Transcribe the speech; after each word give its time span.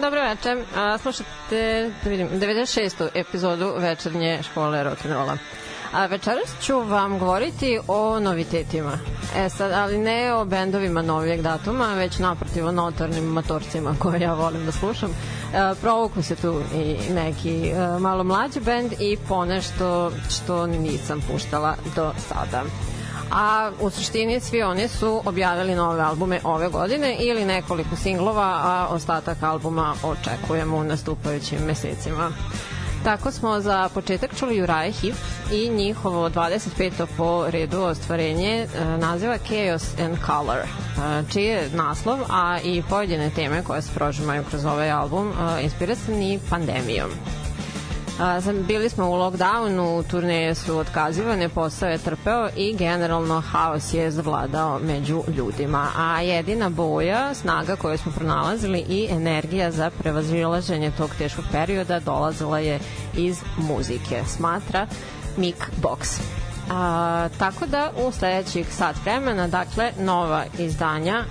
Dobro 0.00 0.20
večer, 0.22 0.64
a, 0.76 0.98
slušate, 0.98 1.90
da 2.04 2.10
vidim, 2.10 2.28
96. 2.28 3.08
epizodu 3.14 3.74
večernje 3.78 4.42
škole 4.42 4.84
rock'n'rolla. 4.84 5.36
A 5.92 6.06
večeras 6.06 6.54
ću 6.62 6.78
vam 6.80 7.18
govoriti 7.18 7.78
o 7.88 8.20
novitetima. 8.20 8.98
E 9.36 9.48
sad, 9.48 9.72
ali 9.72 9.98
ne 9.98 10.34
o 10.34 10.44
bendovima 10.44 11.02
novijeg 11.02 11.42
datuma, 11.42 11.94
već 11.94 12.18
naprotiv 12.18 12.66
o 12.66 12.72
notornim 12.72 13.24
motorcima 13.24 13.94
koje 13.98 14.20
ja 14.20 14.34
volim 14.34 14.66
da 14.66 14.72
slušam. 14.72 15.10
E, 15.10 15.74
provuku 15.80 16.22
se 16.22 16.36
tu 16.36 16.62
i 16.74 16.96
neki 17.12 17.68
e, 17.68 17.98
malo 17.98 18.24
mlađi 18.24 18.60
bend 18.60 18.92
i 18.92 19.16
ponešto 19.28 20.12
što 20.30 20.66
nisam 20.66 21.20
puštala 21.32 21.76
do 21.96 22.12
sada 22.28 22.62
a 23.30 23.70
u 23.80 23.90
suštini 23.90 24.40
svi 24.40 24.62
oni 24.62 24.88
su 24.88 25.22
objavili 25.24 25.74
nove 25.74 26.02
albume 26.02 26.40
ove 26.44 26.68
godine 26.68 27.16
ili 27.20 27.44
nekoliko 27.44 27.96
singlova, 27.96 28.60
a 28.64 28.86
ostatak 28.90 29.42
albuma 29.42 29.94
očekujemo 30.02 30.76
u 30.76 30.84
nastupajućim 30.84 31.58
mesecima. 31.66 32.30
Tako 33.04 33.30
smo 33.30 33.60
za 33.60 33.88
početak 33.94 34.30
čuli 34.38 34.62
Uriah 34.62 35.00
Heep 35.00 35.14
i 35.52 35.68
njihovo 35.68 36.30
25. 36.30 37.06
po 37.16 37.50
redu 37.50 37.80
ostvarenje 37.80 38.66
e, 38.66 38.84
naziva 38.98 39.38
Chaos 39.38 39.98
and 40.00 40.16
Color, 40.26 40.58
e, 40.58 40.66
čiji 41.32 41.44
je 41.44 41.68
naslov, 41.74 42.18
a 42.30 42.58
i 42.64 42.82
pojedine 42.90 43.30
teme 43.30 43.64
koje 43.64 43.82
se 43.82 43.94
prožimaju 43.94 44.44
kroz 44.50 44.64
ovaj 44.64 44.90
album 44.90 45.28
e, 45.28 45.62
inspirisani 45.62 46.40
pandemijom. 46.50 47.10
A, 48.20 48.40
sam- 48.40 48.62
bili 48.62 48.88
smo 48.88 49.04
u 49.06 49.14
lockdownu, 49.14 50.02
turneje 50.10 50.54
su 50.54 50.78
otkazivane, 50.78 51.48
posao 51.48 51.88
je 51.88 51.98
trpeo 51.98 52.48
i 52.56 52.76
generalno 52.76 53.40
haos 53.40 53.94
je 53.94 54.10
zavladao 54.10 54.78
među 54.78 55.22
ljudima. 55.36 55.86
A 55.96 56.20
jedina 56.20 56.68
boja, 56.68 57.34
snaga 57.34 57.76
koju 57.76 57.98
smo 57.98 58.12
pronalazili 58.12 58.78
i 58.78 59.06
energija 59.10 59.70
za 59.70 59.90
prevazilaženje 59.90 60.90
tog 60.90 61.10
teškog 61.18 61.44
perioda 61.52 62.00
dolazila 62.00 62.58
je 62.58 62.78
iz 63.14 63.38
muzike, 63.58 64.22
smatra 64.26 64.86
Mick 65.36 65.58
Box. 65.82 66.20
A, 66.70 67.28
tako 67.38 67.66
da 67.66 67.90
u 68.06 68.12
sledećih 68.12 68.74
sat 68.74 68.96
vremena, 69.04 69.48
dakle, 69.48 69.92
nova 69.98 70.44
izdanja 70.58 71.24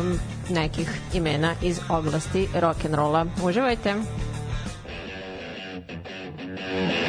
um, 0.00 0.18
nekih 0.50 1.00
imena 1.14 1.54
iz 1.62 1.80
oblasti 1.88 2.48
rock'n'rolla. 2.54 3.26
Uživajte! 3.42 3.94
Mm-hmm. 6.72 7.01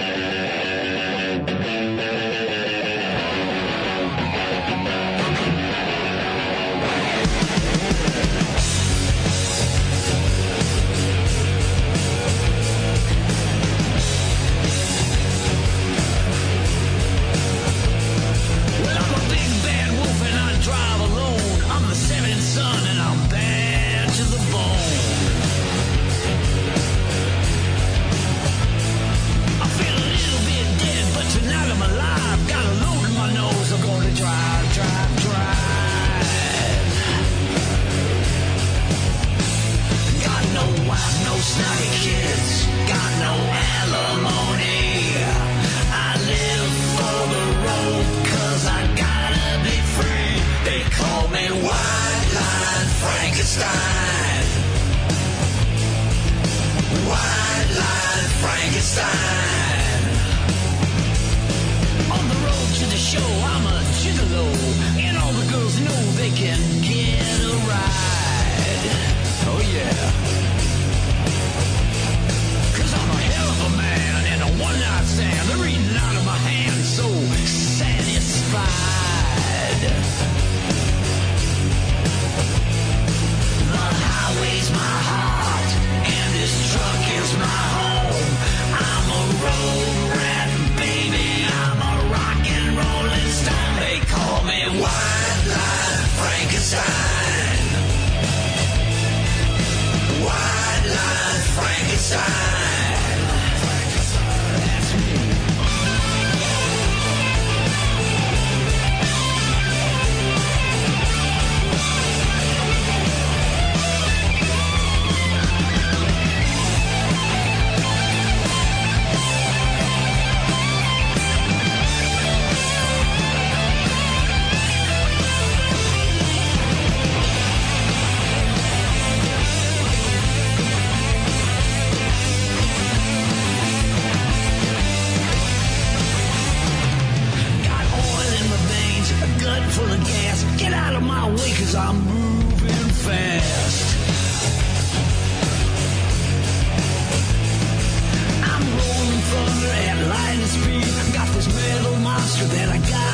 That 152.48 152.70
I 152.70 152.78
gotta 152.90 153.13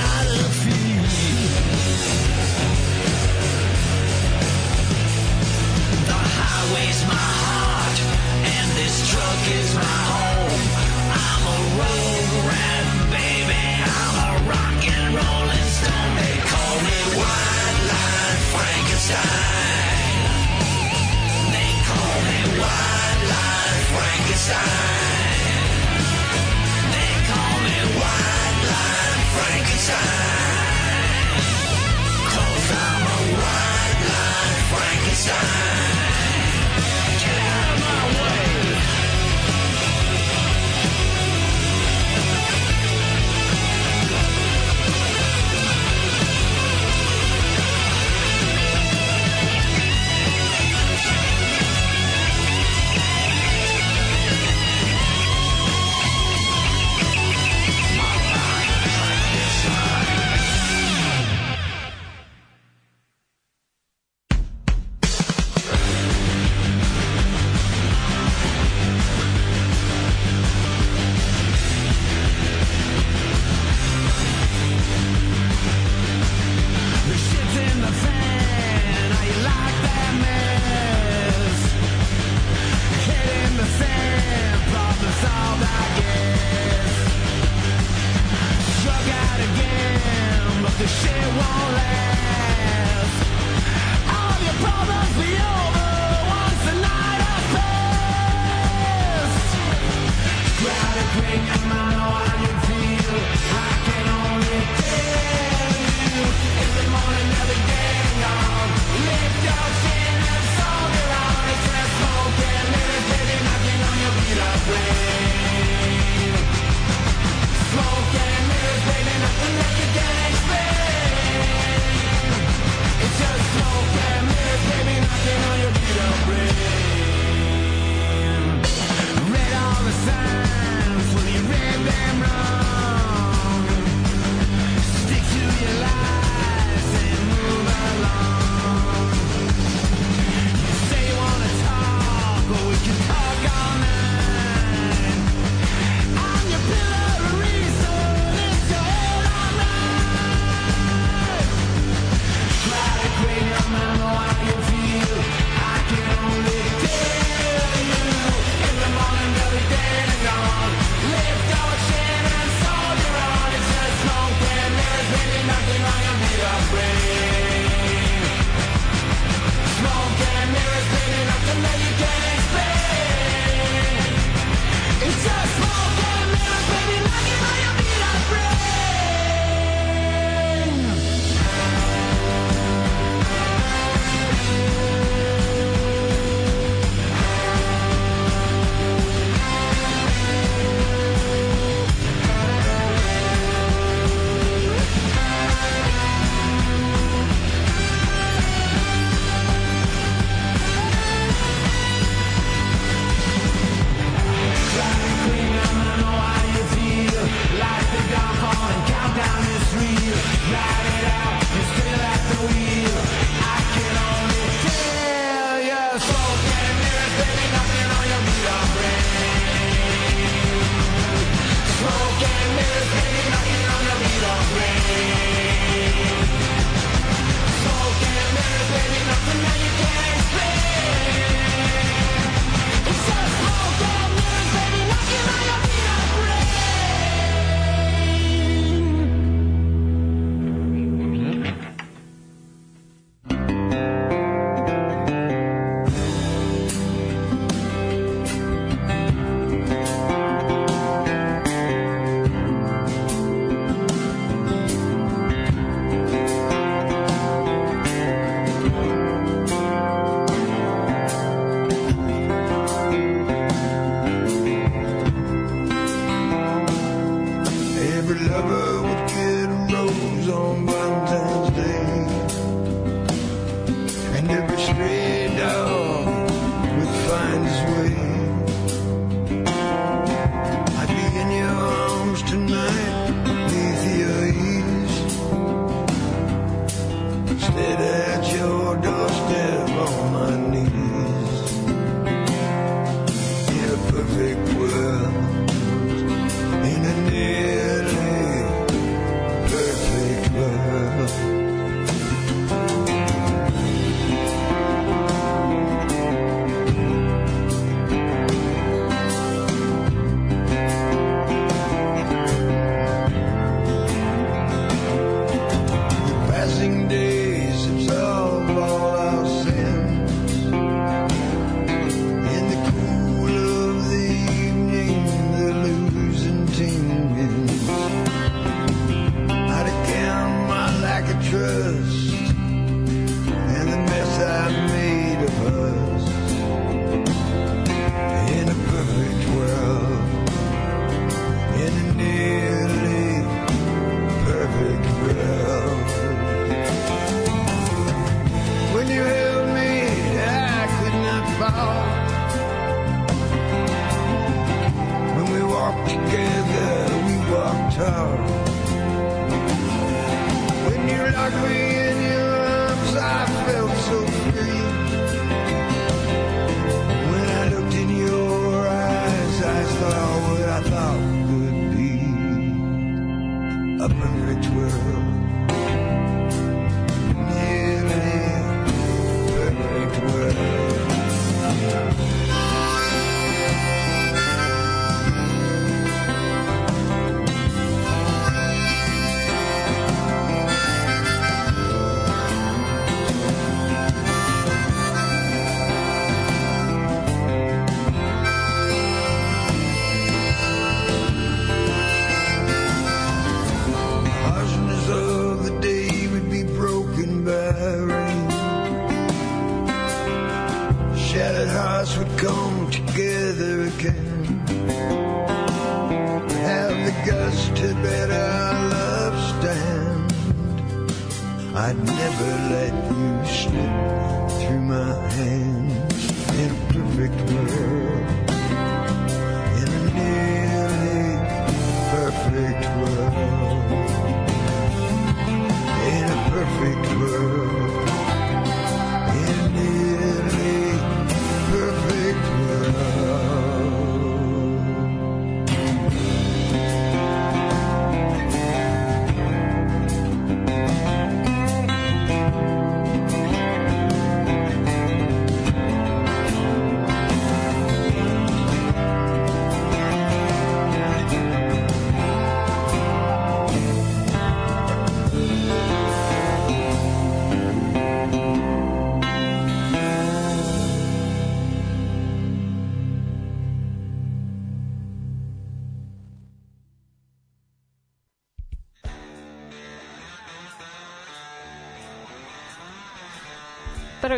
smoke 221.89 222.29
and 222.29 222.57
there's 222.57 222.87
pain. 222.93 223.58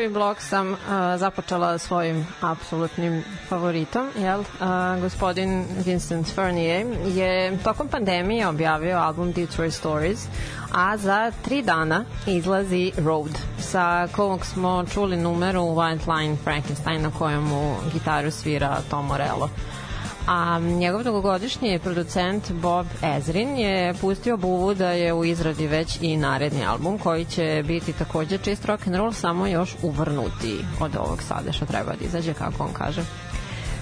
Prvi 0.02 0.14
blok 0.14 0.42
sam 0.42 0.72
uh, 0.74 0.78
započela 1.18 1.78
svojim 1.78 2.28
apsolutnim 2.42 3.24
favoritom, 3.50 4.10
jel? 4.18 4.40
Uh, 4.40 5.02
gospodin 5.02 5.66
Vincent 5.86 6.28
Fernier 6.36 6.88
je 7.06 7.58
tokom 7.64 7.88
pandemije 7.88 8.48
objavio 8.48 8.98
album 8.98 9.32
Detroit 9.32 9.74
Stories, 9.74 10.26
a 10.74 10.98
za 10.98 11.32
tri 11.42 11.62
dana 11.62 12.06
izlazi 12.28 12.92
Road, 12.98 13.38
sa 13.60 14.08
kog 14.08 14.46
smo 14.46 14.86
čuli 14.94 15.18
numeru 15.18 15.62
White 15.62 16.18
Line 16.18 16.38
Frankenstein 16.44 17.02
na 17.02 17.12
kojem 17.18 17.44
mu 17.44 17.76
gitaru 17.94 18.32
svira 18.32 18.78
Tom 18.90 19.06
Morello. 19.06 19.50
A 20.28 20.60
njegov 20.60 21.04
dugogodišnji 21.04 21.80
producent 21.80 22.52
Bob 22.52 22.88
Ezrin 23.18 23.58
je 23.58 23.94
pustio 24.02 24.38
buvu 24.38 24.74
da 24.74 24.92
je 24.92 25.14
u 25.14 25.26
izradi 25.26 25.68
već 25.68 25.98
i 26.02 26.18
naredni 26.18 26.66
album 26.66 26.98
koji 26.98 27.26
će 27.26 27.64
biti 27.68 27.94
takođe 27.94 28.38
čist 28.38 28.66
rock 28.66 28.88
and 28.88 28.96
roll 28.96 29.12
samo 29.14 29.48
još 29.48 29.76
uvrnuti 29.82 30.66
od 30.80 30.96
ovog 30.96 31.22
sada 31.22 31.52
što 31.52 31.66
treba 31.66 31.92
da 32.00 32.06
izađe 32.06 32.34
kako 32.34 32.64
on 32.64 32.74
kaže. 32.74 33.02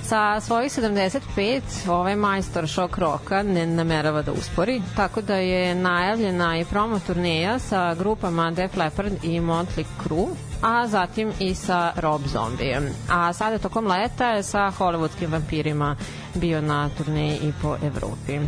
Sa 0.09 0.39
svojih 0.41 0.71
75 0.71 1.61
ovaj 1.89 2.15
majstor 2.15 2.67
šok 2.67 2.97
roka 2.97 3.43
ne 3.43 3.67
namerava 3.67 4.21
da 4.21 4.31
uspori, 4.31 4.81
tako 4.95 5.21
da 5.21 5.35
je 5.35 5.75
najavljena 5.75 6.57
i 6.57 6.65
promo 6.65 6.99
turneja 6.99 7.59
sa 7.59 7.95
grupama 7.95 8.51
Def 8.51 8.77
Leppard 8.77 9.23
i 9.23 9.39
Motley 9.39 9.85
Crue, 10.03 10.27
a 10.61 10.87
zatim 10.87 11.31
i 11.39 11.55
sa 11.55 11.91
Rob 11.95 12.21
Zombijem. 12.27 12.89
A 13.09 13.33
sada 13.33 13.57
tokom 13.57 13.87
leta 13.87 14.29
je 14.29 14.43
sa 14.43 14.71
hollywoodskim 14.77 15.31
vampirima 15.31 15.95
bio 16.35 16.61
na 16.61 16.89
turneji 16.97 17.37
i 17.41 17.53
po 17.61 17.75
Evropi. 17.83 18.39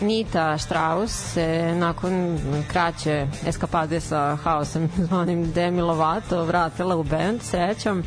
Nita 0.00 0.58
Strauss 0.58 1.32
se 1.32 1.74
nakon 1.76 2.38
kraće 2.72 3.26
eskapade 3.46 4.00
sa 4.00 4.36
haosem 4.36 4.88
zvanim 5.08 5.52
Demi 5.52 5.82
Lovato 5.82 6.44
vratila 6.44 6.96
u 6.96 7.02
band, 7.02 7.42
srećom, 7.42 8.02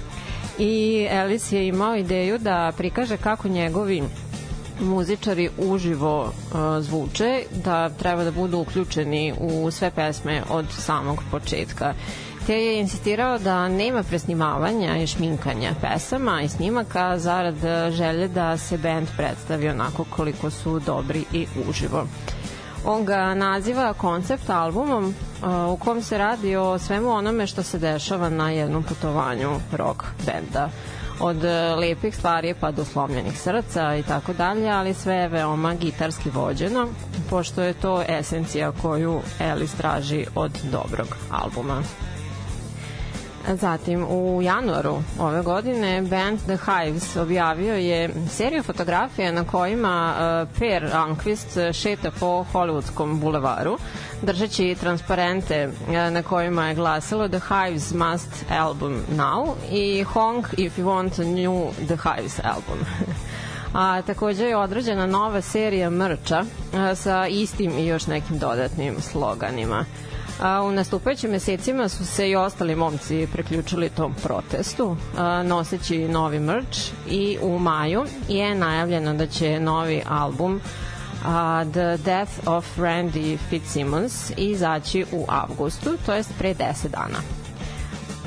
i 0.60 1.08
Ellis 1.10 1.52
je 1.52 1.68
imao 1.68 1.96
ideju 1.96 2.38
da 2.38 2.72
prikaže 2.78 3.18
kako 3.18 3.48
njegovi 3.48 4.04
muzičari 4.80 5.50
uživo 5.58 6.22
uh, 6.24 6.32
zvuče, 6.80 7.44
da 7.64 7.90
treba 7.90 8.24
da 8.24 8.32
budu 8.32 8.58
uključeni 8.60 9.34
u 9.40 9.72
sve 9.72 9.92
pesme 9.92 10.44
od 10.50 10.66
samog 10.72 11.24
početka 11.32 11.94
te 12.48 12.54
je 12.64 12.80
insistirao 12.80 13.38
da 13.40 13.68
nema 13.68 14.04
presnimavanja 14.04 14.98
i 14.98 15.08
šminkanja 15.08 15.72
pesama 15.82 16.42
i 16.42 16.50
snimaka 16.50 17.20
zarad 17.20 17.56
želje 17.92 18.28
da 18.28 18.58
se 18.58 18.78
band 18.78 19.08
predstavi 19.18 19.70
onako 19.70 20.06
koliko 20.10 20.50
su 20.50 20.80
dobri 20.80 21.24
i 21.34 21.46
uživo. 21.70 22.08
On 22.90 23.06
ga 23.06 23.34
naziva 23.34 23.94
koncept 23.94 24.50
albumom 24.50 25.06
uh, 25.06 25.74
u 25.74 25.78
kom 25.78 26.02
se 26.02 26.18
radi 26.18 26.56
o 26.56 26.80
svemu 26.80 27.10
onome 27.10 27.48
što 27.48 27.64
se 27.64 27.80
dešava 27.80 28.30
na 28.30 28.50
jednom 28.52 28.84
putovanju 28.84 29.50
rock 29.72 30.04
benda. 30.26 30.70
od 31.20 31.44
e, 31.44 31.76
lepih 31.76 32.16
stvari 32.16 32.54
pa 32.60 32.72
do 32.72 32.86
slomljenih 32.86 33.40
srca 33.42 33.96
i 33.96 34.04
tako 34.04 34.34
dalje, 34.34 34.70
ali 34.70 34.94
sve 34.94 35.16
je 35.16 35.28
veoma 35.28 35.74
gitarski 35.74 36.30
vođeno, 36.30 36.88
pošto 37.30 37.62
je 37.62 37.74
to 37.74 38.04
esencija 38.08 38.72
koju 38.72 39.22
Alice 39.40 39.78
traži 39.78 40.26
od 40.36 40.52
dobrog 40.72 41.08
albuma. 41.32 41.82
Zatim, 43.56 44.06
u 44.10 44.42
januaru 44.42 44.98
ove 45.20 45.42
godine 45.42 46.02
band 46.02 46.40
The 46.40 46.58
Hives 46.58 47.16
objavio 47.16 47.76
je 47.76 48.10
seriju 48.30 48.64
fotografija 48.64 49.32
na 49.32 49.44
kojima 49.44 50.16
uh, 50.16 50.60
Per 50.60 50.84
Anquist 50.94 51.74
šeta 51.74 52.12
po 52.20 52.46
Hollywoodskom 52.54 53.20
bulevaru, 53.20 53.78
držeći 54.22 54.76
transparente 54.80 55.68
uh, 55.68 55.94
na 55.94 56.24
kojima 56.24 56.68
je 56.68 56.76
glasilo 56.76 57.28
The 57.28 57.40
Hives 57.40 57.94
must 57.94 58.46
album 58.50 59.02
now 59.18 59.54
i 59.72 60.04
Honk 60.04 60.46
if 60.58 60.78
you 60.78 60.86
want 60.86 61.22
a 61.22 61.26
new 61.26 61.72
The 61.88 61.98
Hives 61.98 62.40
album. 62.44 62.80
A 63.74 64.02
takođe 64.02 64.46
je 64.46 64.58
određena 64.58 65.06
nova 65.06 65.42
serija 65.42 65.90
mrča 65.90 66.44
a, 66.74 66.96
sa 66.96 67.28
istim 67.28 67.78
i 67.78 67.88
još 67.88 68.08
nekim 68.08 68.40
dodatnim 68.40 69.02
sloganima. 69.02 69.86
A, 70.42 70.64
u 70.64 70.72
nastupajućim 70.72 71.32
mesecima 71.32 71.90
su 71.90 72.06
se 72.06 72.30
i 72.30 72.36
ostali 72.36 72.76
momci 72.76 73.28
preključili 73.34 73.90
tom 73.90 74.16
protestu, 74.24 74.98
a, 75.18 75.44
noseći 75.44 76.08
novi 76.08 76.40
mrč 76.40 76.78
i 77.10 77.38
u 77.42 77.60
maju 77.60 78.06
je 78.30 78.56
najavljeno 78.56 79.14
da 79.14 79.28
će 79.28 79.60
novi 79.60 80.02
album 80.10 80.62
a, 81.26 81.66
The 81.72 81.98
Death 82.06 82.32
of 82.46 82.78
Randy 82.78 83.38
Fitzsimmons 83.50 84.32
izaći 84.38 85.06
u 85.12 85.26
avgustu, 85.28 85.90
to 86.06 86.14
jest 86.14 86.32
pre 86.38 86.54
10 86.54 86.88
dana. 86.88 87.20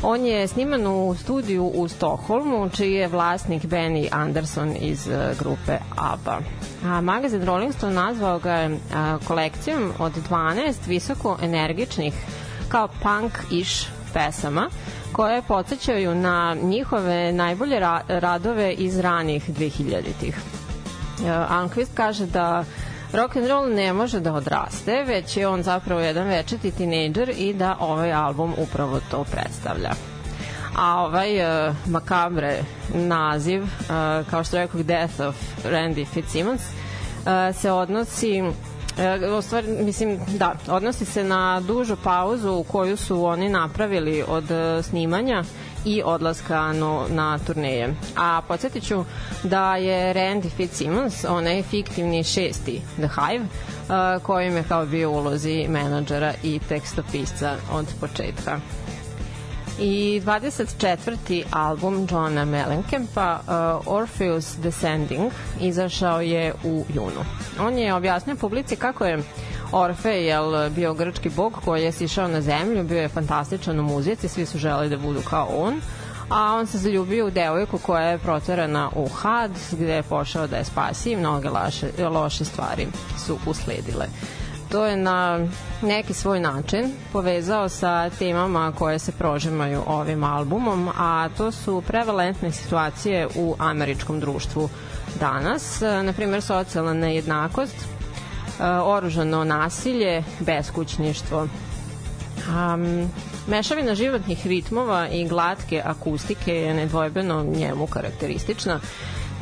On 0.03 0.27
je 0.27 0.49
sniman 0.49 0.87
u 0.87 1.15
studiju 1.15 1.65
u 1.65 1.89
Stokholmu, 1.89 2.69
čiji 2.69 2.93
je 2.93 3.09
vlasnik 3.09 3.63
Benny 3.65 4.09
Anderson 4.13 4.75
iz 4.81 5.09
e, 5.09 5.35
grupe 5.39 5.79
ABBA. 5.97 6.39
A 6.85 7.01
magazin 7.01 7.45
Rolling 7.45 7.75
Stone 7.75 7.95
nazvao 7.95 8.39
ga 8.39 8.53
je 8.53 8.79
a, 8.95 9.19
kolekcijom 9.27 9.93
od 9.99 10.13
12 10.31 10.75
visoko 10.87 11.39
energičnih 11.43 12.15
kao 12.69 12.89
punk-ish 13.03 13.87
pesama 14.15 14.71
koje 15.13 15.43
podsjećaju 15.43 16.15
na 16.15 16.57
njihove 16.63 17.33
najbolje 17.33 17.81
ra 17.81 18.01
radove 18.09 18.73
iz 18.73 18.99
ranih 18.99 19.51
2000-ih. 19.51 20.37
Anquist 21.51 21.95
kaže 21.95 22.27
da 22.27 22.65
rock 23.13 23.37
and 23.37 23.47
roll 23.47 23.75
ne 23.75 23.93
može 23.93 24.21
da 24.21 24.33
odraste, 24.33 25.05
već 25.07 25.37
je 25.37 25.49
on 25.49 25.63
zapravo 25.63 26.01
jedan 26.01 26.29
večeti 26.29 26.71
tinejdžer 26.71 27.33
i 27.37 27.55
da 27.55 27.77
ovaj 27.81 28.13
album 28.13 28.55
upravo 28.59 29.01
to 29.11 29.25
predstavlja. 29.25 29.91
A 30.77 31.01
ovaj 31.05 31.37
uh, 31.69 31.75
makabre 31.87 32.59
naziv, 32.95 33.63
uh, 33.63 33.69
kao 34.31 34.45
što 34.45 34.57
rekao 34.57 34.83
Death 34.83 35.21
of 35.21 35.37
Randy 35.65 36.07
Fitzsimmons, 36.07 36.61
uh, 36.61 37.57
se 37.57 37.73
odnosi 37.73 38.43
u 39.39 39.43
stvari, 39.43 39.69
mislim, 39.85 40.19
da, 40.29 40.55
odnosi 40.69 41.05
se 41.05 41.25
na 41.25 41.61
dužu 41.61 41.97
pauzu 42.05 42.65
koju 42.69 42.97
su 42.97 43.25
oni 43.25 43.49
napravili 43.49 44.25
od 44.29 44.51
e, 44.51 44.83
snimanja 44.83 45.45
i 45.85 46.03
odlaska 46.05 46.73
no, 46.73 47.07
na 47.09 47.39
turneje. 47.39 47.95
A 48.17 48.43
podsjetit 48.49 48.87
ću 48.87 49.05
da 49.43 49.77
je 49.77 50.15
Randy 50.15 50.51
Fitzsimmons, 50.57 51.25
onaj 51.25 51.63
fiktivni 51.63 52.25
šesti 52.25 52.81
The 52.97 53.09
Hive, 53.09 53.45
uh, 53.45 54.23
kojim 54.23 54.57
je 54.57 54.65
kao 54.69 54.87
bio 54.87 55.11
ulozi 55.11 55.67
menadžera 55.69 56.35
i 56.43 56.61
tekstopisca 56.69 57.57
od 57.73 57.87
početka. 58.01 58.61
I 59.83 60.21
24. 60.25 61.45
album 61.53 62.07
Johna 62.11 62.45
Mellencampa 62.45 63.41
uh, 63.41 63.93
Orpheus 63.95 64.57
Descending 64.57 65.33
izašao 65.61 66.21
je 66.21 66.55
u 66.65 66.85
junu. 66.95 67.25
On 67.61 67.79
je 67.79 67.95
objasnio 67.95 68.37
publici 68.37 68.77
kako 68.77 69.07
je 69.07 69.23
Orfej 69.73 70.27
jel, 70.27 70.71
bio 70.71 70.95
grčki 70.95 71.29
bog 71.29 71.59
koji 71.65 71.83
je 71.83 71.93
sišao 71.93 72.29
na 72.29 72.41
zemlju, 72.41 72.85
bio 72.85 73.01
je 73.01 73.09
fantastičan 73.09 73.81
u 73.81 73.83
muzici, 73.83 74.29
svi 74.29 74.47
su 74.47 74.59
želeli 74.59 74.89
da 74.89 74.97
budu 74.97 75.21
kao 75.21 75.49
on, 75.57 75.81
a 76.29 76.55
on 76.55 76.67
se 76.67 76.79
zaljubio 76.79 77.27
u 77.27 77.31
devojku 77.31 77.79
koja 77.79 78.07
je 78.07 78.19
proterana 78.19 78.91
u 78.95 79.09
had, 79.09 79.51
gde 79.73 79.95
je 79.95 80.03
pošao 80.03 80.47
da 80.47 80.57
je 80.57 80.65
spasi 80.65 81.13
i 81.13 81.17
mnoge 81.17 81.49
laše, 81.49 81.87
loše 82.11 82.45
stvari 82.45 82.87
su 83.27 83.39
usledile 83.47 84.07
to 84.71 84.87
je 84.87 84.97
na 84.97 85.47
neki 85.83 86.15
svoj 86.15 86.41
način 86.41 86.93
povezao 87.13 87.69
sa 87.69 88.11
temama 88.11 88.73
koje 88.79 88.99
se 88.99 89.13
prožimaju 89.13 89.83
ovim 89.87 90.25
albumom, 90.25 90.89
a 90.99 91.29
to 91.37 91.53
su 91.53 91.83
prevalentne 91.87 92.53
situacije 92.53 93.29
u 93.37 93.55
američkom 93.59 94.21
društvu 94.21 94.69
danas, 95.21 95.81
na 95.81 96.13
primjer 96.13 96.43
socijalna 96.43 96.95
nejednakost, 96.95 97.77
e, 97.77 98.65
oružano 98.67 99.45
nasilje, 99.45 100.25
beskućništvo. 100.41 101.49
Um, 102.49 103.11
mešavina 103.47 103.95
životnih 103.95 104.47
ritmova 104.47 105.09
i 105.09 105.29
glatke 105.29 105.83
akustike 105.85 106.55
je 106.55 106.75
nedvojbeno 106.75 107.45
njemu 107.45 107.87
karakteristična 107.87 108.81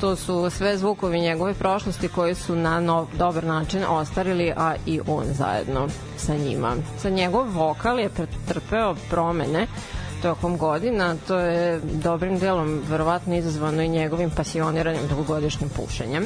to 0.00 0.16
su 0.16 0.50
sve 0.50 0.78
zvukovi 0.78 1.20
njegove 1.20 1.54
prošlosti 1.54 2.08
koji 2.08 2.34
su 2.34 2.56
na 2.56 2.80
nov, 2.80 3.06
dobar 3.18 3.44
način 3.44 3.84
ostarili, 3.88 4.52
a 4.56 4.74
i 4.87 5.00
on 5.06 5.24
zajedno 5.32 5.88
sa 6.16 6.34
njima. 6.34 6.76
Sa 6.98 7.11
njegov 7.11 7.46
vokal 7.52 8.00
je 8.00 8.08
pretrpeo 8.08 8.94
promene 9.11 9.66
tokom 10.22 10.58
godina, 10.58 11.16
to 11.26 11.38
je 11.38 11.80
dobrim 11.80 12.38
delom 12.38 12.82
verovatno 12.88 13.37
izazvano 13.37 13.82
i 13.82 13.88
njegovim 13.88 14.30
pasioniranim 14.30 15.08
dugogodišnjim 15.08 15.70
pušenjem. 15.70 16.24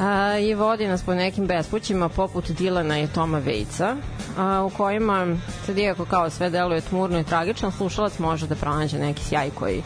A, 0.00 0.38
I 0.38 0.54
vodi 0.54 0.88
nas 0.88 1.02
po 1.02 1.14
nekim 1.14 1.46
bespućima 1.46 2.08
poput 2.08 2.50
Dilana 2.50 3.00
i 3.00 3.06
Toma 3.06 3.38
Vejca, 3.38 3.96
a, 4.38 4.62
u 4.62 4.70
kojima, 4.70 5.26
sad 5.66 5.78
iako 5.78 6.04
kao 6.04 6.30
sve 6.30 6.50
deluje 6.50 6.80
tmurno 6.80 7.20
i 7.20 7.24
tragično, 7.24 7.70
slušalac 7.70 8.18
može 8.18 8.46
da 8.46 8.54
pronađe 8.54 8.98
neki 8.98 9.24
sjaj 9.24 9.50
koji 9.50 9.82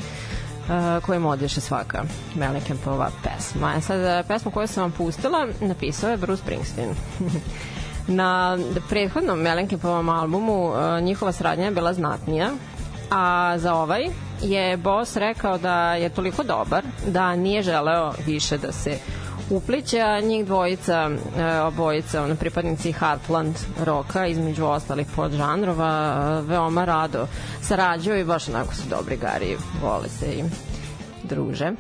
uh, 0.68 1.04
koje 1.04 1.18
modiše 1.18 1.60
svaka 1.60 2.02
Mellencamp-ova 2.34 3.10
pesma. 3.22 3.74
E 3.76 3.80
sad, 3.80 4.26
pesmu 4.26 4.50
koju 4.50 4.66
sam 4.66 4.82
vam 4.82 4.92
pustila 4.92 5.48
napisao 5.60 6.10
je 6.10 6.16
Bruce 6.16 6.42
Springsteen. 6.42 6.90
Na 8.06 8.58
prethodnom 8.88 9.38
Mellenkampovom 9.38 10.08
albumu 10.08 10.68
uh, 10.68 11.00
njihova 11.02 11.32
sradnja 11.32 11.64
je 11.64 11.70
bila 11.70 11.92
znatnija, 11.92 12.50
a 13.10 13.54
za 13.58 13.74
ovaj 13.74 14.06
je 14.42 14.76
Boss 14.76 15.16
rekao 15.16 15.58
da 15.58 15.94
je 15.94 16.08
toliko 16.08 16.42
dobar 16.42 16.84
da 17.06 17.36
nije 17.36 17.62
želeo 17.62 18.12
više 18.26 18.58
da 18.58 18.72
se 18.72 18.98
upliće, 19.50 20.00
a 20.00 20.20
njih 20.20 20.46
dvojica, 20.46 21.10
e, 21.38 21.60
obojica, 21.60 22.22
ono, 22.22 22.36
pripadnici 22.36 22.92
Heartland 22.92 23.56
roka, 23.84 24.26
između 24.26 24.64
ostalih 24.64 25.06
podžanrova, 25.16 26.14
e, 26.38 26.42
veoma 26.42 26.84
rado 26.84 27.26
sarađuju 27.62 28.20
i 28.20 28.24
baš 28.24 28.48
onako 28.48 28.74
su 28.74 28.82
dobri 28.90 29.16
gari, 29.16 29.56
vole 29.82 30.08
se 30.08 30.26
i 30.26 30.44
druže. 31.22 31.72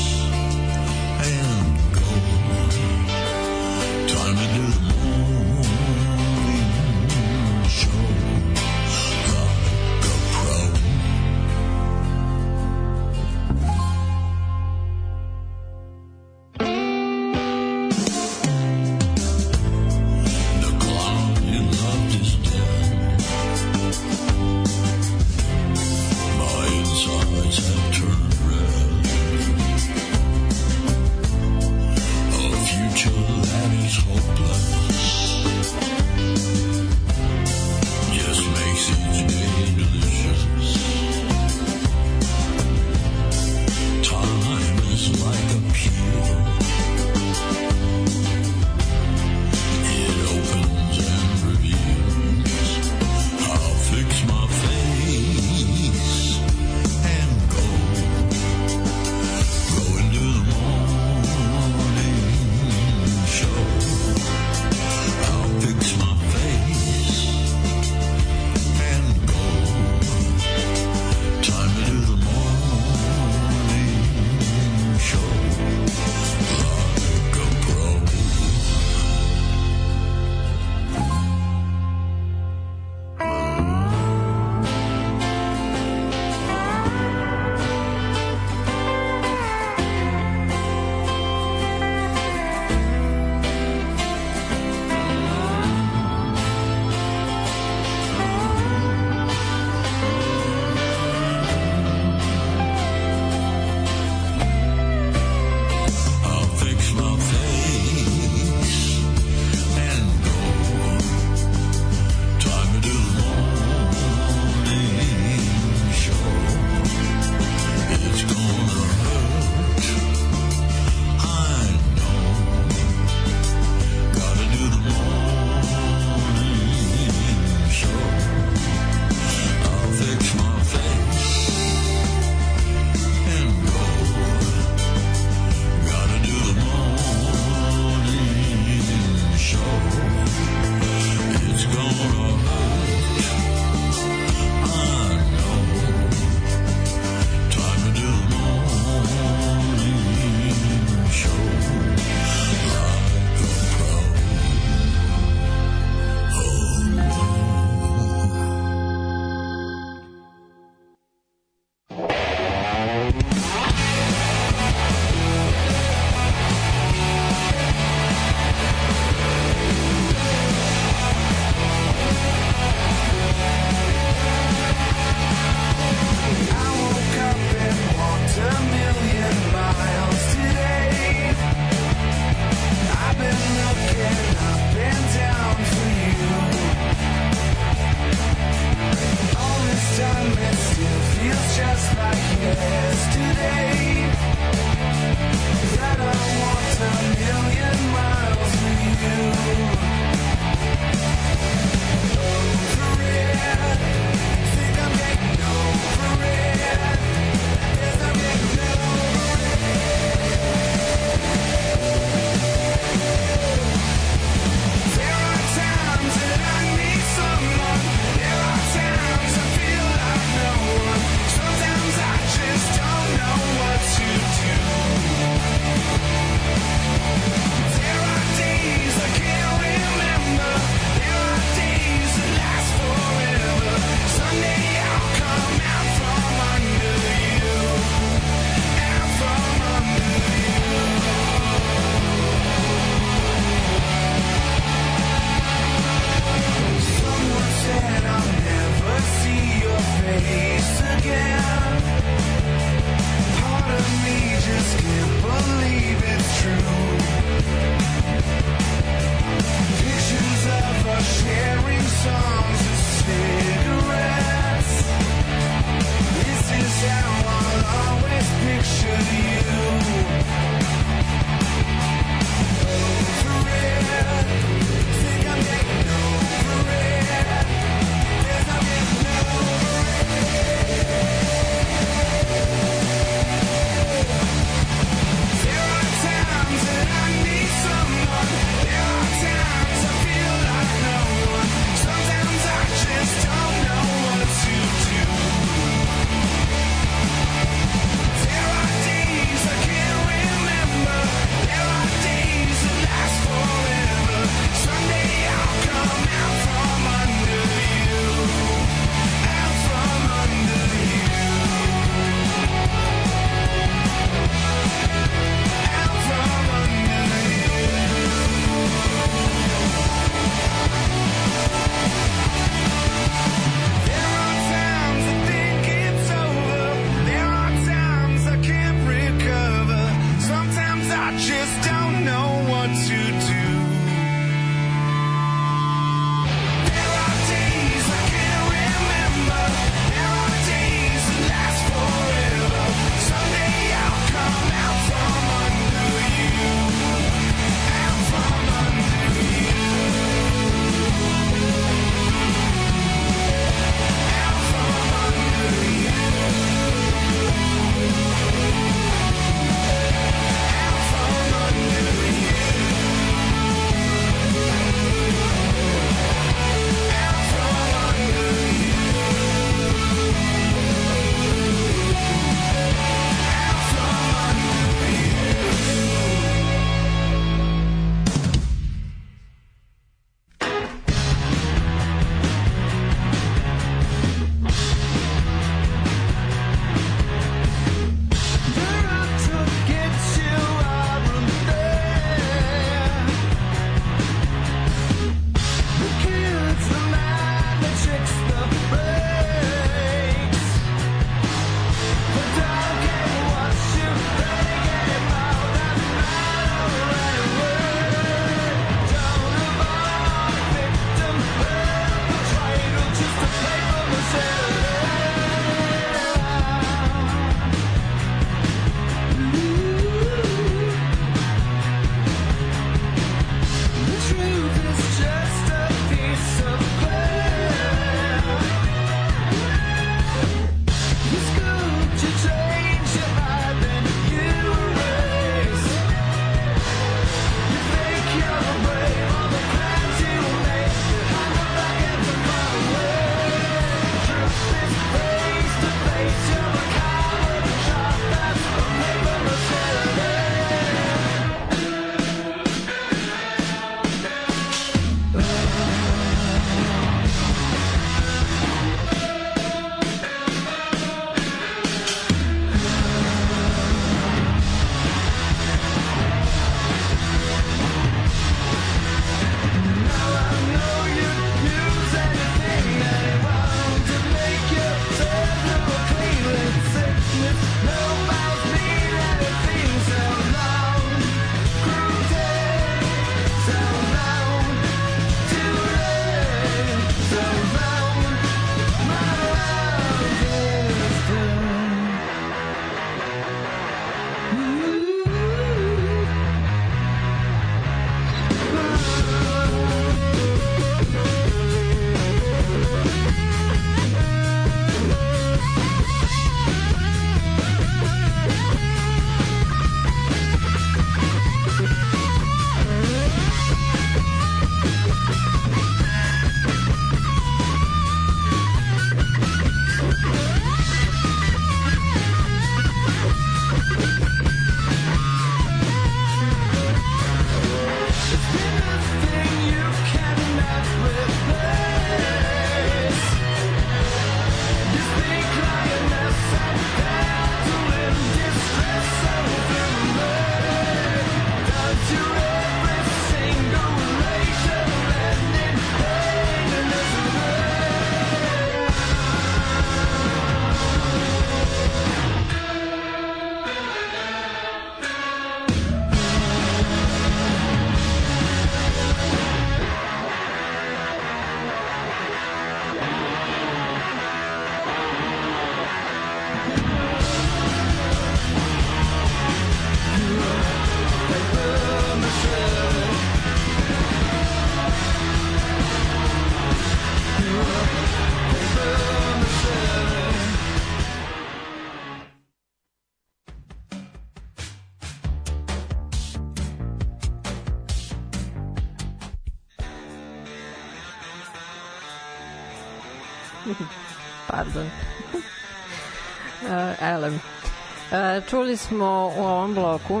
Čuli 598.20 598.56
smo 598.56 599.12
u 599.18 599.22
ovom 599.22 599.54
bloku 599.54 600.00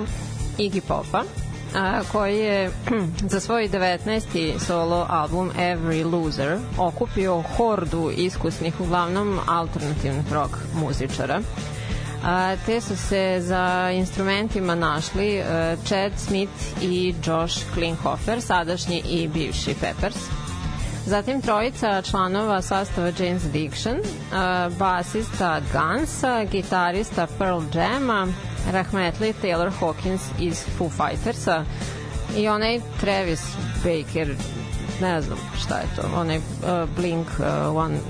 Iggy 0.58 0.80
Popa, 0.80 1.22
a, 1.74 2.00
koji 2.12 2.38
je 2.38 2.70
za 3.32 3.40
svoj 3.40 3.68
19. 3.68 4.58
solo 4.58 5.06
album 5.08 5.50
Every 5.58 6.12
Loser 6.12 6.58
okupio 6.78 7.42
hordu 7.56 8.10
iskusnih 8.16 8.80
uglavnom 8.80 9.38
alternativnih 9.46 10.32
rock 10.32 10.56
muzičara. 10.74 11.40
A, 12.24 12.56
te 12.66 12.80
su 12.80 12.96
se 12.96 13.36
za 13.40 13.90
instrumentima 13.94 14.74
našli 14.74 15.38
uh, 15.38 15.46
Chad 15.84 16.12
Smith 16.16 16.82
i 16.82 17.14
Josh 17.26 17.64
Klinghoffer, 17.74 18.42
sadašnji 18.42 19.02
i 19.08 19.28
bivši 19.28 19.74
Peppers. 19.80 20.16
Zatim 21.06 21.42
trojica 21.42 22.02
članova 22.02 22.62
sastava 22.62 23.12
James 23.18 23.44
Addiction, 23.44 23.96
uh, 23.98 24.76
basista 24.78 25.60
Gunsa, 25.72 26.44
gitarista 26.44 27.26
Pearl 27.38 27.60
Jama, 27.74 28.26
rahmetli 28.72 29.34
Taylor 29.42 29.70
Hawkins 29.80 30.20
iz 30.40 30.64
Foo 30.78 30.88
Fightersa 30.88 31.64
i 32.36 32.48
onaj 32.48 32.80
Travis 33.00 33.42
Baker, 33.84 34.34
ne 35.00 35.22
znam 35.22 35.38
šta 35.62 35.76
je 35.76 35.86
to, 35.96 36.02
onaj 36.16 36.36
uh, 36.36 36.42
Blink 36.96 37.28
uh, 37.38 37.44
182. 37.46 38.00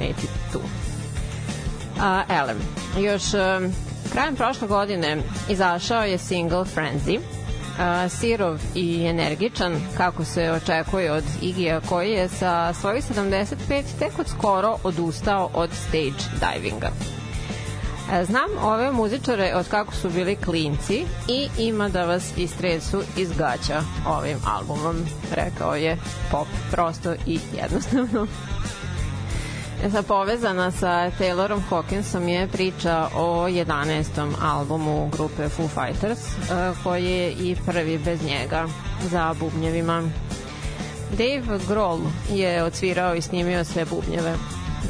Uh, 1.97 2.37
Elem. 2.39 2.59
Još 2.99 3.23
uh, 3.35 3.73
krajem 4.13 4.37
prošle 4.37 4.69
godine 4.69 5.17
izašao 5.49 6.03
je 6.03 6.19
single 6.19 6.65
Frenzy, 6.65 7.21
sirov 8.09 8.59
i 8.75 9.07
energičan, 9.07 9.81
kako 9.97 10.25
se 10.25 10.53
očekuje 10.53 11.13
od 11.13 11.25
Igija, 11.43 11.81
koji 11.89 12.11
je 12.11 12.29
sa 12.29 12.75
svojih 12.75 13.05
75 13.11 13.83
tek 13.99 14.19
od 14.19 14.29
skoro 14.29 14.77
odustao 14.85 15.51
od 15.55 15.71
stage 15.73 16.53
divinga. 16.55 16.91
E, 18.13 18.25
Znam 18.25 18.51
ove 18.63 18.93
muzičare 18.93 19.53
od 19.55 19.69
kako 19.69 19.95
su 19.95 20.11
bili 20.11 20.37
klinci 20.37 21.05
i 21.29 21.49
ima 21.59 21.89
da 21.89 22.05
vas 22.05 22.33
istresu 22.37 23.03
iz 23.17 23.33
gaća 23.39 23.83
ovim 24.07 24.39
albumom, 24.47 24.97
rekao 25.35 25.75
je 25.75 25.97
pop, 26.31 26.47
prosto 26.71 27.15
i 27.27 27.39
jednostavno. 27.57 28.27
Povezana 29.81 30.71
sa 30.71 31.11
Taylorom 31.11 31.61
Hawkinsom 31.71 32.29
je 32.29 32.49
priča 32.49 33.09
o 33.17 33.49
11. 33.49 34.33
albumu 34.43 35.09
grupe 35.09 35.49
Foo 35.49 35.69
Fighters, 35.69 36.21
e, 36.21 36.37
koji 36.83 37.05
je 37.05 37.33
i 37.33 37.57
prvi 37.67 37.99
bez 37.99 38.23
njega 38.23 38.67
za 39.11 39.35
bubnjevima. 39.41 40.03
Dave 41.11 41.59
Grohl 41.69 42.03
je 42.33 42.65
odsvirao 42.65 43.15
i 43.15 43.23
snimio 43.23 43.65
sve 43.65 43.85
bubnjeve 43.85 44.35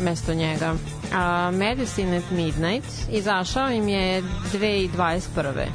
mesto 0.02 0.34
njega. 0.34 0.74
A 1.14 1.50
Medicine 1.50 2.16
at 2.16 2.30
Midnight 2.30 2.88
izašao 3.12 3.70
im 3.70 3.88
je 3.88 4.22
2021. 4.52 5.66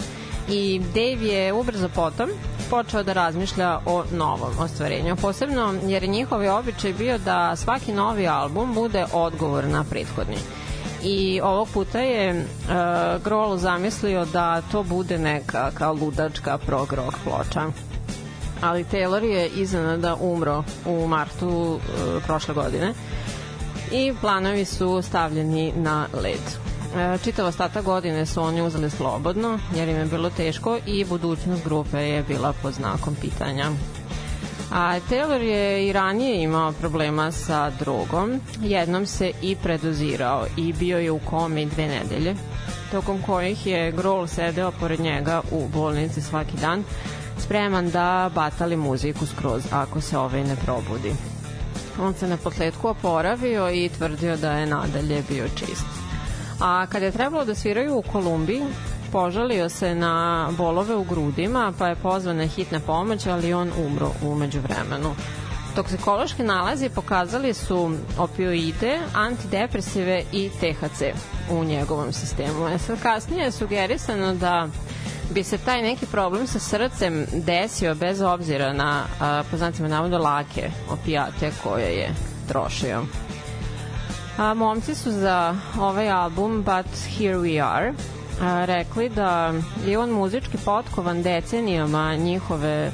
I 0.50 0.82
Dave 0.94 1.28
je 1.28 1.54
ubrzo 1.54 1.90
potom 1.90 2.30
počeo 2.70 3.04
da 3.04 3.14
razmišlja 3.14 3.80
o 3.86 4.04
novom 4.12 4.60
ostvarenju. 4.60 5.16
Posebno 5.16 5.74
jer 5.84 6.04
je 6.04 6.10
njihov 6.10 6.58
običaj 6.58 6.94
bio 6.94 7.18
da 7.18 7.56
svaki 7.56 7.94
novi 7.94 8.28
album 8.28 8.74
bude 8.74 9.06
odgovor 9.14 9.66
na 9.66 9.84
prethodni. 9.84 10.38
I 11.04 11.42
ovog 11.44 11.68
puta 11.74 12.00
je 12.00 12.32
uh, 12.34 13.24
Grohl 13.24 13.58
zamislio 13.58 14.26
da 14.26 14.62
to 14.72 14.84
bude 14.84 15.18
neka 15.18 15.72
kao 15.72 15.94
ludačka 15.94 16.58
prog 16.58 16.94
rock 16.94 17.18
ploča 17.24 17.72
ali 18.62 18.86
Taylor 18.92 19.24
je 19.24 19.48
iznenada 19.48 20.16
umro 20.16 20.64
u 20.86 21.08
martu 21.08 21.50
uh, 21.50 21.82
prošle 22.26 22.54
godine 22.54 22.94
i 23.92 24.14
planovi 24.22 24.66
su 24.66 25.02
stavljeni 25.02 25.74
na 25.76 26.08
led. 26.14 26.75
E, 26.96 27.18
čitava 27.24 27.52
stata 27.52 27.82
godine 27.82 28.26
su 28.26 28.42
oni 28.42 28.62
uzeli 28.62 28.90
slobodno 28.90 29.60
jer 29.76 29.90
im 29.90 29.96
je 29.96 30.06
bilo 30.06 30.30
teško 30.30 30.78
i 30.86 31.06
budućnost 31.06 31.64
grupe 31.64 31.98
je 31.98 32.24
bila 32.24 32.54
pod 32.62 32.74
znakom 32.74 33.16
pitanja. 33.22 33.66
A 34.72 35.00
Taylor 35.10 35.42
je 35.42 35.88
i 35.88 35.94
ranije 35.94 36.44
imao 36.44 36.72
problema 36.72 37.32
sa 37.32 37.70
drogom, 37.70 38.42
jednom 38.62 39.06
se 39.06 39.32
i 39.42 39.56
predozirao 39.56 40.46
i 40.58 40.74
bio 40.74 40.98
je 40.98 41.12
u 41.12 41.20
komi 41.20 41.66
dve 41.66 41.88
nedelje, 41.88 42.36
tokom 42.92 43.22
kojih 43.22 43.68
je 43.68 43.92
Grohl 43.92 44.28
sedeo 44.28 44.72
pored 44.72 45.00
njega 45.00 45.42
u 45.52 45.68
bolnici 45.68 46.22
svaki 46.22 46.58
dan, 46.62 46.84
spreman 47.38 47.90
da 47.90 48.32
batali 48.36 48.78
muziku 48.78 49.26
skroz 49.26 49.64
ako 49.72 50.02
se 50.02 50.18
ovaj 50.18 50.44
ne 50.44 50.56
probudi. 50.56 51.14
On 52.02 52.14
se 52.14 52.28
na 52.28 52.38
posledku 52.38 52.88
oporavio 52.88 53.72
i 53.72 53.90
tvrdio 53.98 54.38
da 54.38 54.52
je 54.52 54.66
nadalje 54.66 55.24
bio 55.30 55.48
čist. 55.56 56.05
A 56.60 56.86
kada 56.86 57.06
je 57.06 57.12
trebalo 57.12 57.46
da 57.46 57.56
sviraju 57.56 57.98
u 57.98 58.02
Kolumbiji, 58.02 58.64
požalio 59.12 59.70
se 59.70 59.96
na 59.96 60.48
bolove 60.58 60.96
u 60.96 61.04
grudima, 61.04 61.74
pa 61.78 61.88
je 61.88 61.96
pozvana 61.96 62.46
hitna 62.48 62.80
pomoć, 62.80 63.26
ali 63.28 63.54
on 63.54 63.72
umro 63.88 64.12
umeđu 64.24 64.60
vremenu. 64.60 65.16
Toksikološki 65.76 66.44
nalazi 66.44 66.90
pokazali 66.90 67.54
su 67.54 67.92
opioide, 68.18 69.00
antidepresive 69.14 70.24
i 70.32 70.50
THC 70.50 71.02
u 71.52 71.64
njegovom 71.64 72.14
sistemu. 72.14 72.68
E 72.68 72.78
sad 72.78 73.02
kasnije 73.02 73.44
je 73.44 73.52
sugerisano 73.52 74.34
da 74.36 74.68
bi 75.34 75.44
se 75.44 75.58
taj 75.58 75.82
neki 75.82 76.06
problem 76.06 76.48
sa 76.48 76.60
srcem 76.60 77.26
desio 77.34 77.96
bez 77.96 78.22
obzira 78.22 78.74
na, 78.74 79.04
a, 79.20 79.44
po 79.52 79.58
znacima 79.58 80.00
lake 80.02 80.70
opijate 80.90 81.52
koje 81.64 81.92
je 81.92 82.14
trošio. 82.48 83.25
A, 84.38 84.54
momci 84.54 84.96
su 84.96 85.12
za 85.12 85.56
ovaj 85.80 86.10
album 86.10 86.64
But 86.64 87.18
Here 87.18 87.38
We 87.38 87.64
Are 87.64 87.94
a, 88.42 88.66
rekli 88.66 89.10
da 89.10 89.54
je 89.86 90.00
on 90.00 90.10
muzički 90.10 90.58
potkovan 90.66 91.24
decenijama 91.24 92.16
njihove 92.16 92.92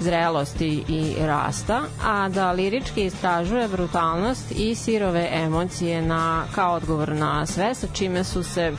zrelosti 0.00 0.84
i 0.88 1.14
rasta, 1.20 1.80
a 2.04 2.28
da 2.28 2.52
lirički 2.52 3.04
istražuje 3.04 3.68
brutalnost 3.68 4.52
i 4.56 4.74
sirove 4.74 5.28
emocije 5.32 6.02
na, 6.02 6.44
kao 6.54 6.74
odgovor 6.74 7.08
na 7.08 7.46
sve 7.46 7.74
sa 7.74 7.86
čime 7.92 8.24
su 8.24 8.42
se 8.42 8.72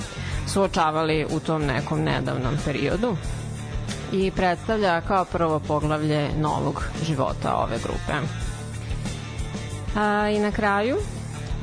suočavali 0.47 1.27
u 1.31 1.39
tom 1.39 1.65
nekom 1.65 2.01
nedavnom 2.01 2.53
periodu 2.65 3.15
i 4.11 4.31
predstavlja 4.31 5.01
kao 5.01 5.25
prvo 5.25 5.59
poglavlje 5.59 6.29
novog 6.37 6.83
života 7.05 7.55
ove 7.55 7.77
grupe. 7.83 8.13
A, 9.95 10.29
I 10.29 10.39
na 10.39 10.51
kraju, 10.51 10.97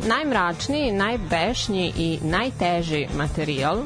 najmračniji, 0.09 0.93
najbešnji 0.93 1.93
i 1.97 2.19
najteži 2.23 3.07
materijal 3.17 3.79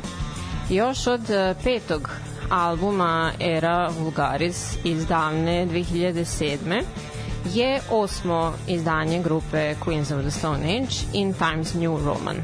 još 0.71 1.07
od 1.07 1.31
e, 1.31 1.55
petog 1.65 2.11
albuma 2.51 3.33
Era 3.41 3.91
Vulgaris 3.99 4.77
iz 4.85 5.07
davne 5.07 5.67
2007 5.67 6.83
je 7.53 7.81
osmo 7.91 8.53
izdanje 8.67 9.23
grupe 9.23 9.75
Queens 9.85 10.15
of 10.15 10.21
the 10.21 10.31
Stone 10.31 10.65
Age 10.65 10.97
In 11.13 11.35
Times 11.35 11.75
New 11.75 11.99
Roman. 12.05 12.37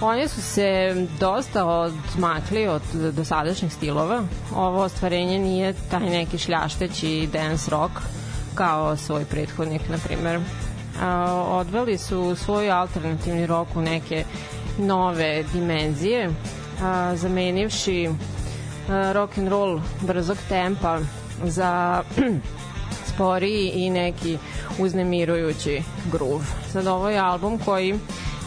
Oni 0.00 0.28
su 0.28 0.42
se 0.42 0.94
dosta 1.20 1.64
odmakli 1.66 2.68
od 2.68 2.82
dosadašnjih 3.12 3.72
stilova. 3.72 4.22
Ovo 4.54 4.82
ostvarenje 4.82 5.38
nije 5.38 5.74
taj 5.90 6.10
neki 6.10 6.38
šljašteći 6.38 7.28
dance 7.32 7.70
rock 7.70 7.92
kao 8.54 8.96
svoj 8.96 9.24
prethodnik, 9.24 9.82
na 9.88 9.98
primer. 9.98 10.40
Odveli 11.46 11.98
su 11.98 12.36
svoj 12.36 12.70
alternativni 12.70 13.46
rock 13.46 13.76
u 13.76 13.80
neke 13.80 14.24
nove 14.78 15.44
dimenzije, 15.52 16.30
zamenivši 17.14 18.10
rock 19.12 19.38
and 19.38 19.48
roll 19.48 19.80
brzog 20.00 20.38
tempa 20.48 20.98
za 21.44 22.02
sporiji 23.14 23.68
i 23.74 23.90
neki 23.90 24.38
uznemirujući 24.78 25.82
groove. 26.12 26.44
Sad 26.72 26.86
ovo 26.86 27.10
je 27.10 27.18
album 27.18 27.58
koji 27.64 27.98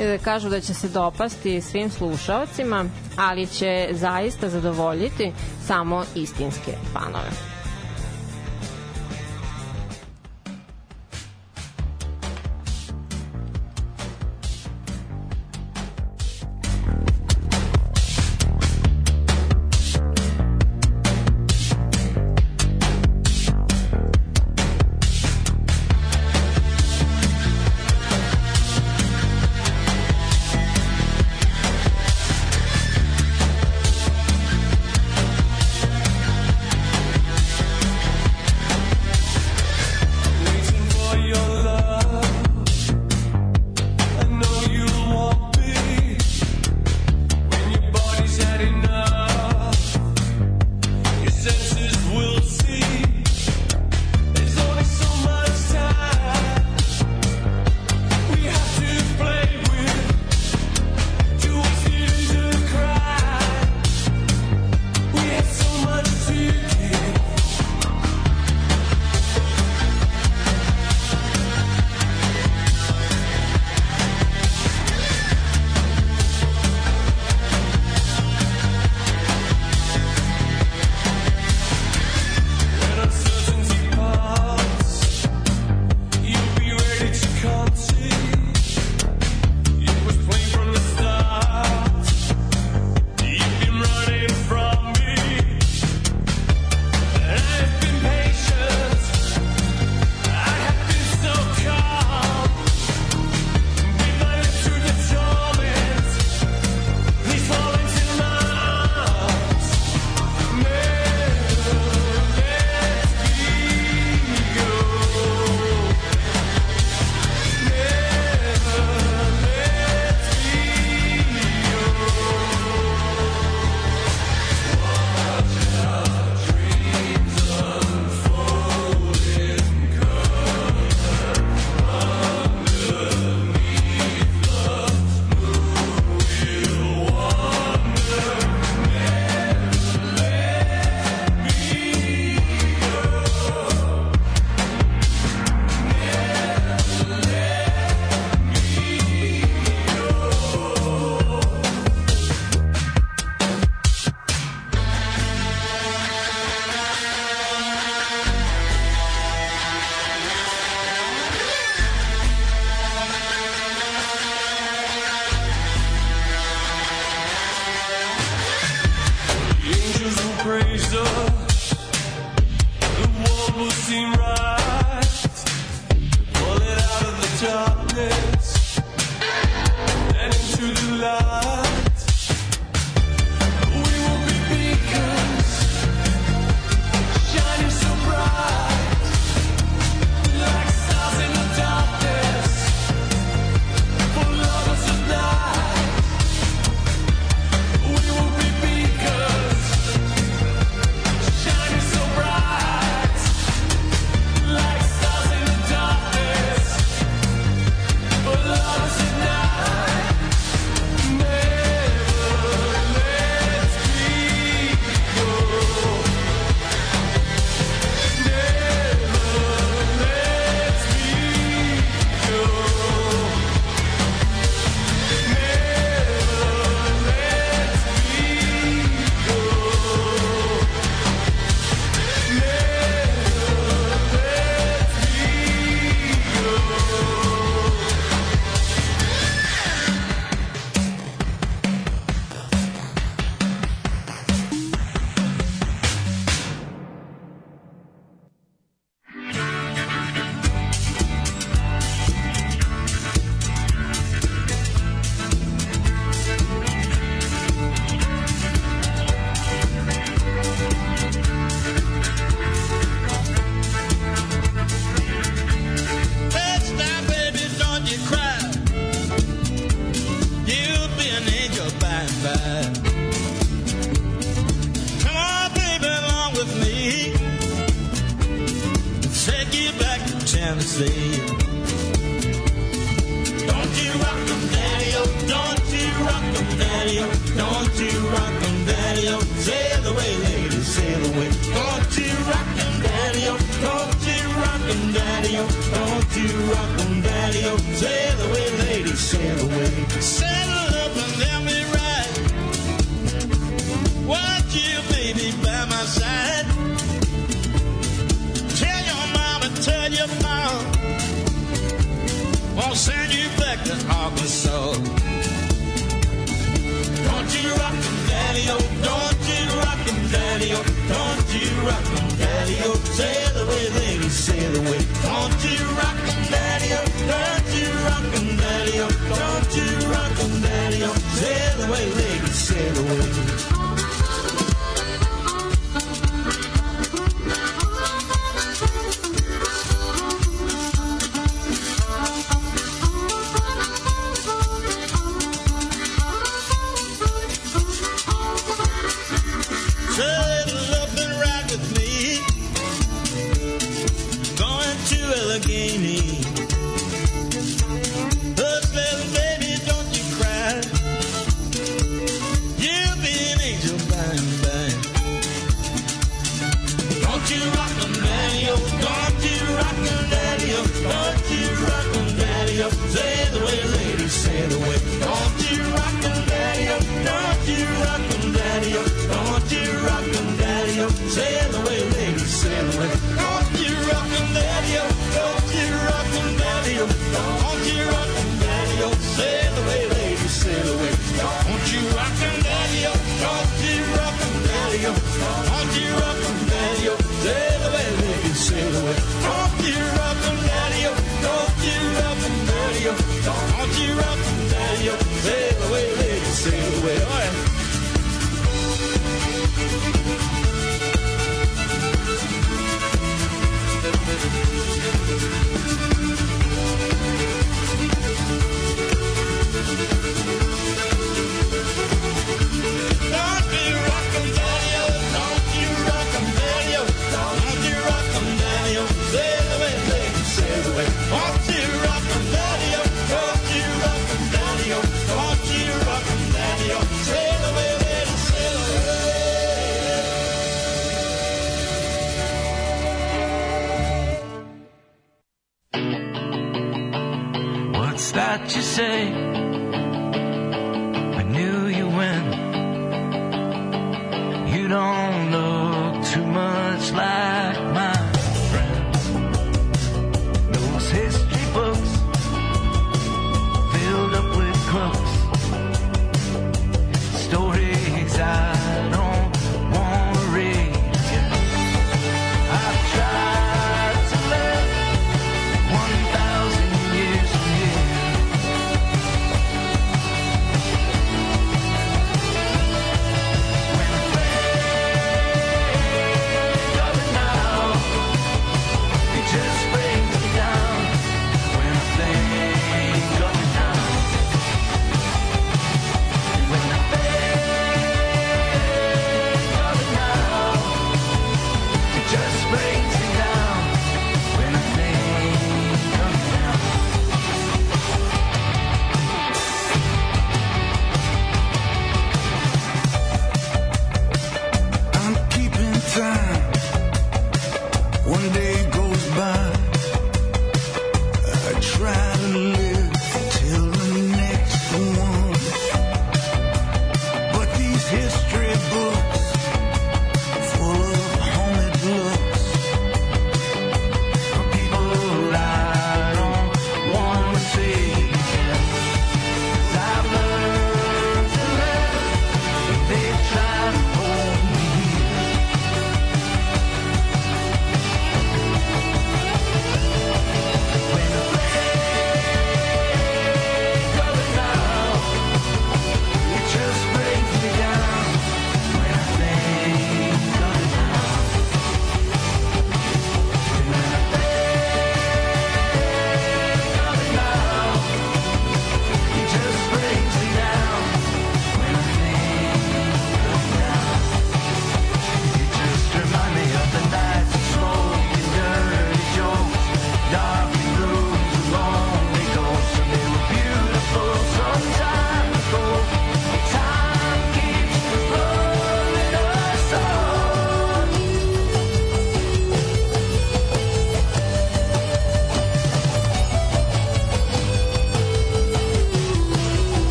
e, 0.00 0.18
kažu 0.18 0.48
da 0.48 0.60
će 0.60 0.74
se 0.74 0.88
dopasti 0.88 1.60
svim 1.60 1.90
slušalcima, 1.90 2.84
ali 3.16 3.46
će 3.46 3.88
zaista 3.92 4.48
zadovoljiti 4.48 5.32
samo 5.66 6.04
istinske 6.14 6.72
fanove. 6.92 7.55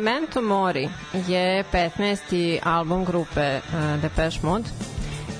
Memento 0.00 0.40
Mori 0.40 0.88
je 1.28 1.64
15. 1.72 2.58
album 2.64 3.04
grupe 3.04 3.56
uh, 3.58 4.00
Depeche 4.02 4.38
Mode 4.42 4.68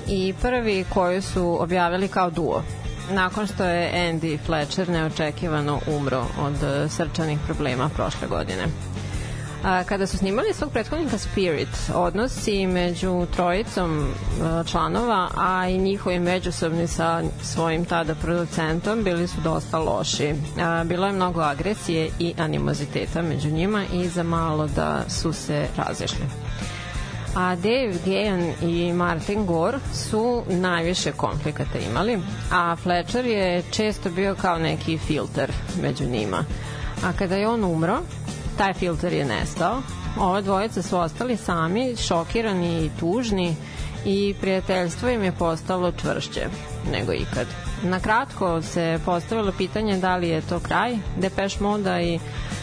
i 0.07 0.33
prvi 0.41 0.85
koji 0.93 1.21
su 1.21 1.57
objavili 1.61 2.07
kao 2.07 2.29
duo 2.29 2.63
nakon 3.11 3.47
što 3.47 3.63
je 3.63 3.91
Andy 3.93 4.37
Fletcher 4.45 4.89
neočekivano 4.89 5.79
umro 5.87 6.25
od 6.39 6.53
uh, 6.53 6.91
srčanih 6.91 7.39
problema 7.45 7.89
prošle 7.89 8.27
godine. 8.27 8.63
Kada 9.61 10.07
su 10.07 10.17
snimali 10.17 10.53
svog 10.53 10.71
prethodnika 10.71 11.17
Spirit, 11.17 11.67
odnosi 11.93 12.67
među 12.67 13.25
trojicom 13.35 14.13
a, 14.43 14.63
članova, 14.63 15.29
a 15.37 15.67
i 15.67 15.77
njihovi 15.77 16.19
međusobni 16.19 16.87
sa 16.87 17.23
svojim 17.43 17.85
tada 17.85 18.15
producentom 18.15 19.03
bili 19.03 19.27
su 19.27 19.41
dosta 19.41 19.79
loši. 19.79 20.33
Bilo 20.85 21.07
je 21.07 21.13
mnogo 21.13 21.41
agresije 21.41 22.09
i 22.19 22.33
animoziteta 22.37 23.21
među 23.21 23.49
njima 23.49 23.83
i 23.93 24.07
za 24.07 24.23
malo 24.23 24.67
da 24.67 25.03
su 25.09 25.33
se 25.33 25.67
razišli 25.77 26.25
a 27.35 27.55
Dave 27.55 27.93
Gahan 28.05 28.53
i 28.61 28.93
Martin 28.93 29.45
Gore 29.45 29.79
su 29.93 30.43
najviše 30.49 31.11
konflikata 31.11 31.79
imali, 31.79 32.19
a 32.51 32.75
Fletcher 32.75 33.25
je 33.25 33.63
često 33.71 34.09
bio 34.09 34.35
kao 34.35 34.59
neki 34.59 34.97
filter 34.97 35.51
među 35.81 36.05
njima. 36.05 36.45
A 37.03 37.13
kada 37.13 37.35
je 37.35 37.47
on 37.47 37.63
umro, 37.63 37.99
taj 38.61 38.73
filter 38.73 39.13
je 39.13 39.25
nestao. 39.25 39.81
Ova 40.19 40.41
dvojica 40.41 40.81
su 40.81 40.97
ostali 40.97 41.37
sami, 41.37 41.95
šokirani 41.95 42.85
i 42.85 42.89
tužni 42.99 43.55
i 44.05 44.35
prijateljstvo 44.41 45.09
im 45.09 45.23
je 45.23 45.31
postalo 45.31 45.91
čvršće 45.91 46.47
nego 46.91 47.13
ikad. 47.13 47.47
Na 47.83 47.99
kratko 47.99 48.61
se 48.61 48.99
postavilo 49.05 49.51
pitanje 49.57 49.97
da 49.97 50.15
li 50.15 50.29
je 50.29 50.41
to 50.41 50.59
kraj 50.59 50.97
Depeche 51.17 51.63
Moda 51.63 52.01
i 52.01 52.19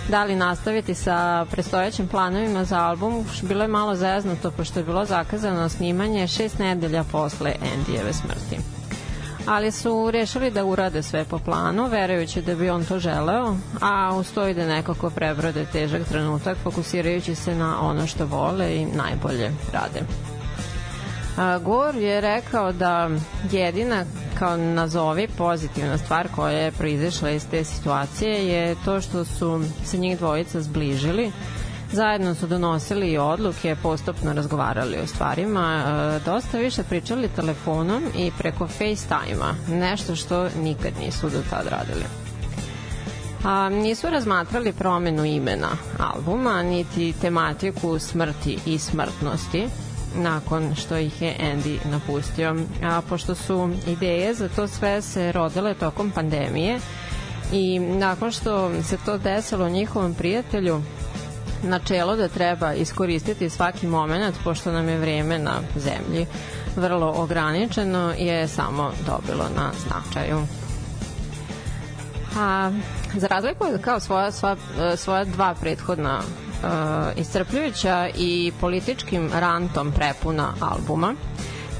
da 0.09 0.25
li 0.25 0.37
nastaviti 0.37 0.95
sa 0.95 1.47
prestojećim 1.51 2.09
planovima 2.09 2.65
za 2.65 2.79
album, 2.79 3.25
bilo 3.43 3.63
je 3.63 3.69
malo 3.69 3.95
zeznuto 3.95 4.51
pošto 4.51 4.81
je 4.81 4.85
bilo 4.85 5.05
zakazano 5.05 5.69
snimanje 5.69 6.27
šest 6.27 6.59
nedelja 6.59 7.05
posle 7.05 7.55
Endijeve 7.75 8.13
smrti 8.13 8.78
ali 9.49 9.73
su 9.73 10.11
rešili 10.11 10.51
da 10.51 10.65
urade 10.65 11.03
sve 11.03 11.25
po 11.25 11.39
planu, 11.39 11.87
verujući 11.87 12.43
da 12.43 12.55
bi 12.55 12.71
on 12.71 12.85
to 12.85 12.99
želeo, 12.99 13.57
a 13.81 14.15
uz 14.17 14.33
to 14.33 14.49
i 14.49 14.55
da 14.55 14.67
nekako 14.67 15.11
prebrode 15.11 15.67
težak 15.73 16.03
trenutak, 16.09 16.57
fokusirajući 16.63 17.35
se 17.35 17.55
na 17.55 17.81
ono 17.81 18.07
što 18.07 18.27
vole 18.27 18.77
i 18.77 18.87
najbolje 18.87 19.51
rade. 19.73 20.01
Gor 21.63 21.95
je 21.97 22.21
rekao 22.21 22.73
da 22.73 23.11
jedina 23.51 24.05
kao 24.39 24.57
nazovi 24.57 25.29
pozitivna 25.29 25.99
stvar 25.99 26.29
koja 26.37 26.59
je 26.59 26.73
proizašla 26.73 27.31
iz 27.31 27.47
te 27.51 27.65
situacije 27.65 28.49
je 28.49 28.77
to 28.85 29.01
što 29.01 29.25
su 29.25 29.61
se 29.85 29.99
njih 29.99 30.19
dvojica 30.19 30.61
zbližili 30.61 31.33
Zajedno 31.93 32.35
su 32.35 32.47
donosili 32.47 33.19
odluke, 33.19 33.77
postupno 33.83 34.33
razgovarali 34.33 34.99
o 34.99 35.07
stvarima, 35.07 35.83
e, 36.17 36.21
dosta 36.25 36.59
više 36.59 36.83
pričali 36.83 37.29
telefonom 37.29 38.03
i 38.17 38.31
preko 38.39 38.67
FaceTime-a, 38.67 39.55
nešto 39.69 40.17
što 40.17 40.49
nikad 40.63 40.93
nisu 41.01 41.31
do 41.31 41.39
tad 41.51 41.67
radili. 41.67 42.05
A, 43.45 43.69
nisu 43.69 44.11
razmatrali 44.11 44.73
promenu 44.73 45.25
imena 45.25 45.69
albuma, 45.99 46.63
niti 46.63 47.15
tematiku 47.21 47.99
smrti 47.99 48.59
i 48.67 48.79
smrtnosti, 48.79 49.69
nakon 50.17 50.75
što 50.75 50.97
ih 50.97 51.23
je 51.23 51.37
Andy 51.41 51.79
napustio. 51.91 52.57
A 52.83 53.01
pošto 53.09 53.35
su 53.35 53.71
ideje 53.87 54.35
za 54.35 54.49
to 54.49 54.69
sve 54.69 55.03
se 55.03 55.33
rodile 55.33 55.75
tokom 55.75 56.11
pandemije 56.11 56.81
i 57.53 57.79
nakon 57.79 58.31
što 58.31 58.83
se 58.83 58.97
to 59.05 59.19
desilo 59.19 59.69
njihovom 59.69 60.15
prijatelju, 60.15 60.83
načelo 61.63 62.17
da 62.17 62.29
treba 62.29 62.73
iskoristiti 62.75 63.51
svaki 63.51 63.87
moment 63.87 64.37
pošto 64.45 64.73
nam 64.73 64.89
je 64.89 64.99
vreme 64.99 65.39
na 65.39 65.61
zemlji 65.77 66.27
vrlo 66.77 67.13
ograničeno 67.17 68.13
je 68.19 68.49
samo 68.49 68.93
dobilo 69.07 69.45
na 69.57 69.71
značaju. 69.87 70.39
A, 72.39 72.71
za 73.15 73.27
razliku 73.27 73.65
od 73.65 73.81
kao 73.81 74.01
svoja, 74.01 74.33
sva, 74.33 74.57
svoja 74.97 75.25
dva 75.25 75.55
prethodna 75.61 76.19
uh, 76.19 76.71
iscrpljujuća 77.21 78.09
i 78.17 78.53
političkim 78.61 79.31
rantom 79.35 79.93
prepuna 79.93 80.53
albuma, 80.61 81.15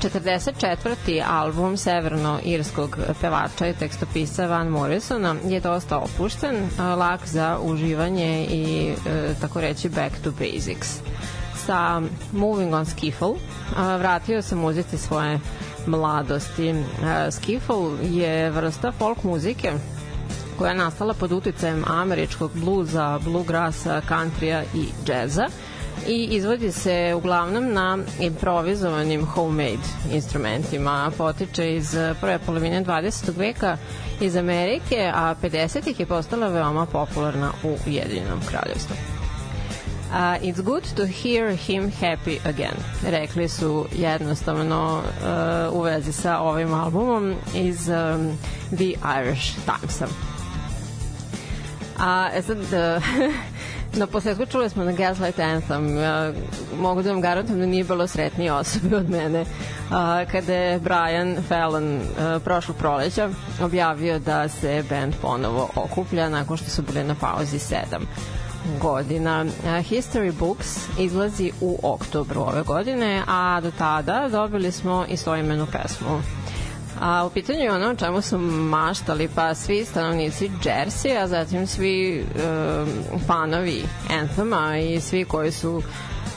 44. 0.03 1.23
album 1.29 1.77
severno-irskog 1.77 2.97
pevača 3.21 3.67
i 3.67 3.75
tekstopisa 3.75 4.47
Van 4.47 4.69
Morrisona 4.69 5.35
je 5.45 5.61
dosta 5.61 5.99
opušten, 5.99 6.57
lak 6.79 7.27
za 7.27 7.59
uživanje 7.63 8.47
i 8.51 8.89
e, 9.07 9.35
tako 9.41 9.61
reći 9.61 9.89
back 9.89 10.15
to 10.25 10.31
basics. 10.31 10.89
Sa 11.67 12.01
Moving 12.33 12.75
on 12.75 12.87
Skiffle 12.87 13.35
vratio 13.99 14.43
se 14.43 14.55
muzici 14.57 14.99
svoje 14.99 15.41
mladosti. 15.87 16.75
Skiffle 17.31 17.77
je 18.03 18.51
vrsta 18.51 18.93
folk 18.93 19.23
muzike 19.25 19.73
koja 20.59 20.71
je 20.71 20.77
nastala 20.77 21.15
pod 21.15 21.33
uticajem 21.33 21.85
američkog 21.87 22.51
bluza, 22.55 23.19
bluegrassa, 23.25 24.01
countrya 24.09 24.63
i 24.75 24.85
džeza 25.07 25.47
i 26.07 26.29
izvodi 26.31 26.73
se 26.73 27.15
uglavnom 27.17 27.73
na 27.73 27.99
improvizovanim 28.21 29.27
homemade 29.27 29.89
instrumentima. 30.13 31.11
Potiče 31.19 31.75
iz 31.75 31.97
prve 32.21 32.39
polovine 32.39 32.85
20. 32.85 33.37
veka 33.37 33.77
iz 34.21 34.37
Amerike, 34.37 35.13
a 35.15 35.35
50-ih 35.43 36.01
je 36.01 36.07
postala 36.07 36.49
veoma 36.49 36.87
popularna 36.87 37.53
u 37.65 37.77
Jedinom 37.87 38.41
kraljevstvu. 38.49 38.97
Uh, 40.11 40.41
it's 40.41 40.63
good 40.63 40.85
to 40.97 41.05
hear 41.05 41.51
him 41.51 41.93
happy 42.01 42.39
again, 42.45 42.77
rekli 43.07 43.49
su 43.49 43.87
jednostavno 43.93 45.03
uh, 45.71 45.79
u 45.79 45.83
vezi 45.83 46.13
sa 46.13 46.39
ovim 46.39 46.75
albumom 46.75 47.35
iz 47.55 47.89
um, 47.89 48.39
The 48.77 48.95
Irish 49.21 49.55
Timesa. 49.65 50.07
A 51.99 52.31
e 52.35 52.43
sad, 52.43 52.59
uh, 52.59 53.03
Na 53.93 54.07
posledku 54.07 54.47
čuli 54.47 54.71
smo 54.71 54.85
na 54.85 54.93
Gaslight 54.93 55.39
Anthem. 55.39 55.99
Ja, 55.99 56.33
mogu 56.81 57.03
da 57.03 57.13
vam 57.13 57.21
garantujem 57.21 57.61
da 57.61 57.67
nije 57.67 57.85
bilo 57.85 58.07
sretnije 58.07 58.53
osobe 58.53 58.97
od 58.97 59.11
mene. 59.11 59.45
A, 59.91 60.25
kada 60.33 60.55
je 60.55 60.79
Brian 60.79 61.37
Fallon 61.49 62.01
a, 62.21 62.39
prošlo 62.45 62.75
proleća 62.75 63.31
objavio 63.63 64.19
da 64.19 64.49
se 64.49 64.85
band 64.91 65.15
ponovo 65.23 65.69
okuplja 65.75 66.29
nakon 66.29 66.57
što 66.57 66.71
su 66.71 66.83
bili 66.83 67.05
na 67.05 67.15
pauzi 67.15 67.59
sedam 67.59 68.03
godina. 68.81 69.45
History 69.65 70.33
Books 70.33 70.89
izlazi 70.99 71.53
u 71.61 71.79
oktobru 71.83 72.41
ove 72.41 72.63
godine, 72.63 73.23
a 73.27 73.61
do 73.63 73.71
tada 73.79 74.29
dobili 74.29 74.73
smo 74.73 75.05
i 75.09 75.17
svojimenu 75.17 75.67
pesmu 75.67 76.21
A 77.01 77.27
u 77.27 77.31
pitanju 77.31 77.61
je 77.61 77.73
ono 77.73 77.95
čemu 77.95 78.23
su 78.23 78.39
maštali 78.39 79.29
pa 79.35 79.55
svi 79.55 79.85
stanovnici 79.85 80.51
Jersey, 80.63 81.23
a 81.23 81.27
zatim 81.29 81.67
svi 81.67 82.25
um, 82.25 83.21
fanovi 83.27 83.85
Anthema 84.21 84.79
i 84.79 85.01
svi 85.01 85.25
koji 85.25 85.53
su 85.53 85.83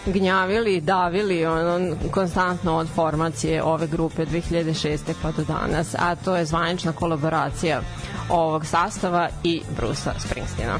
gnjavili, 0.05 0.81
davili 0.81 1.45
ono, 1.45 1.95
konstantno 2.11 2.77
od 2.77 2.87
formacije 2.95 3.63
ove 3.63 3.87
grupe 3.87 4.25
2006. 4.25 4.97
pa 5.21 5.31
do 5.31 5.43
danas, 5.43 5.95
a 5.99 6.15
to 6.15 6.35
je 6.35 6.45
zvanična 6.45 6.91
kolaboracija 6.91 7.81
ovog 8.29 8.65
sastava 8.65 9.29
i 9.43 9.61
Brusa 9.77 10.13
Springsteena. 10.19 10.79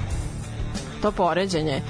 To 1.02 1.12
poređenje 1.12 1.82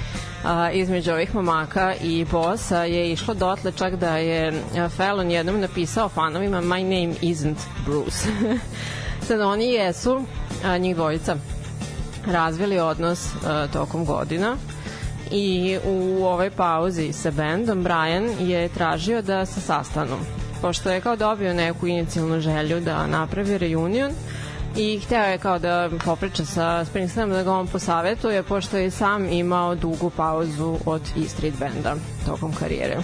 a, 0.44 0.70
između 0.70 1.12
ovih 1.12 1.34
momaka 1.34 1.94
i 2.02 2.24
bosa 2.30 2.84
je 2.84 3.12
išlo 3.12 3.34
dotle 3.34 3.72
čak 3.72 3.96
da 3.96 4.16
je 4.16 4.62
Fallon 4.96 5.30
jednom 5.30 5.60
napisao 5.60 6.08
fanovima 6.08 6.60
My 6.60 6.82
name 6.82 7.14
isn't 7.22 7.56
Bruce. 7.86 8.28
Sad 9.26 9.40
oni 9.40 9.72
jesu, 9.72 10.24
a, 10.64 10.78
njih 10.78 10.96
dvojica, 10.96 11.36
razvili 12.26 12.78
odnos 12.78 13.28
a, 13.46 13.66
tokom 13.72 14.04
godina 14.04 14.56
i 15.30 15.78
u 15.84 16.24
ovoj 16.24 16.50
pauzi 16.50 17.12
sa 17.12 17.30
bendom 17.30 17.82
Brian 17.82 18.30
je 18.40 18.68
tražio 18.68 19.22
da 19.22 19.46
se 19.46 19.60
sastanu 19.60 20.16
pošto 20.62 20.90
je 20.90 21.00
kao 21.00 21.16
dobio 21.16 21.54
neku 21.54 21.86
inicijalnu 21.86 22.40
želju 22.40 22.80
da 22.80 23.06
napravi 23.06 23.58
reunion 23.58 24.10
i 24.76 25.00
hteo 25.00 25.24
je 25.24 25.38
kao 25.38 25.58
da 25.58 25.90
popriča 26.04 26.44
sa 26.44 26.84
Springsteenom 26.84 27.30
da 27.30 27.42
ga 27.42 27.52
on 27.52 27.66
posavetuje 27.66 28.42
pošto 28.42 28.76
je 28.76 28.90
sam 28.90 29.28
imao 29.28 29.74
dugu 29.74 30.10
pauzu 30.10 30.76
od 30.86 31.02
E 31.24 31.28
Street 31.28 31.54
benda 31.58 31.94
tokom 32.26 32.52
karijere. 32.52 32.96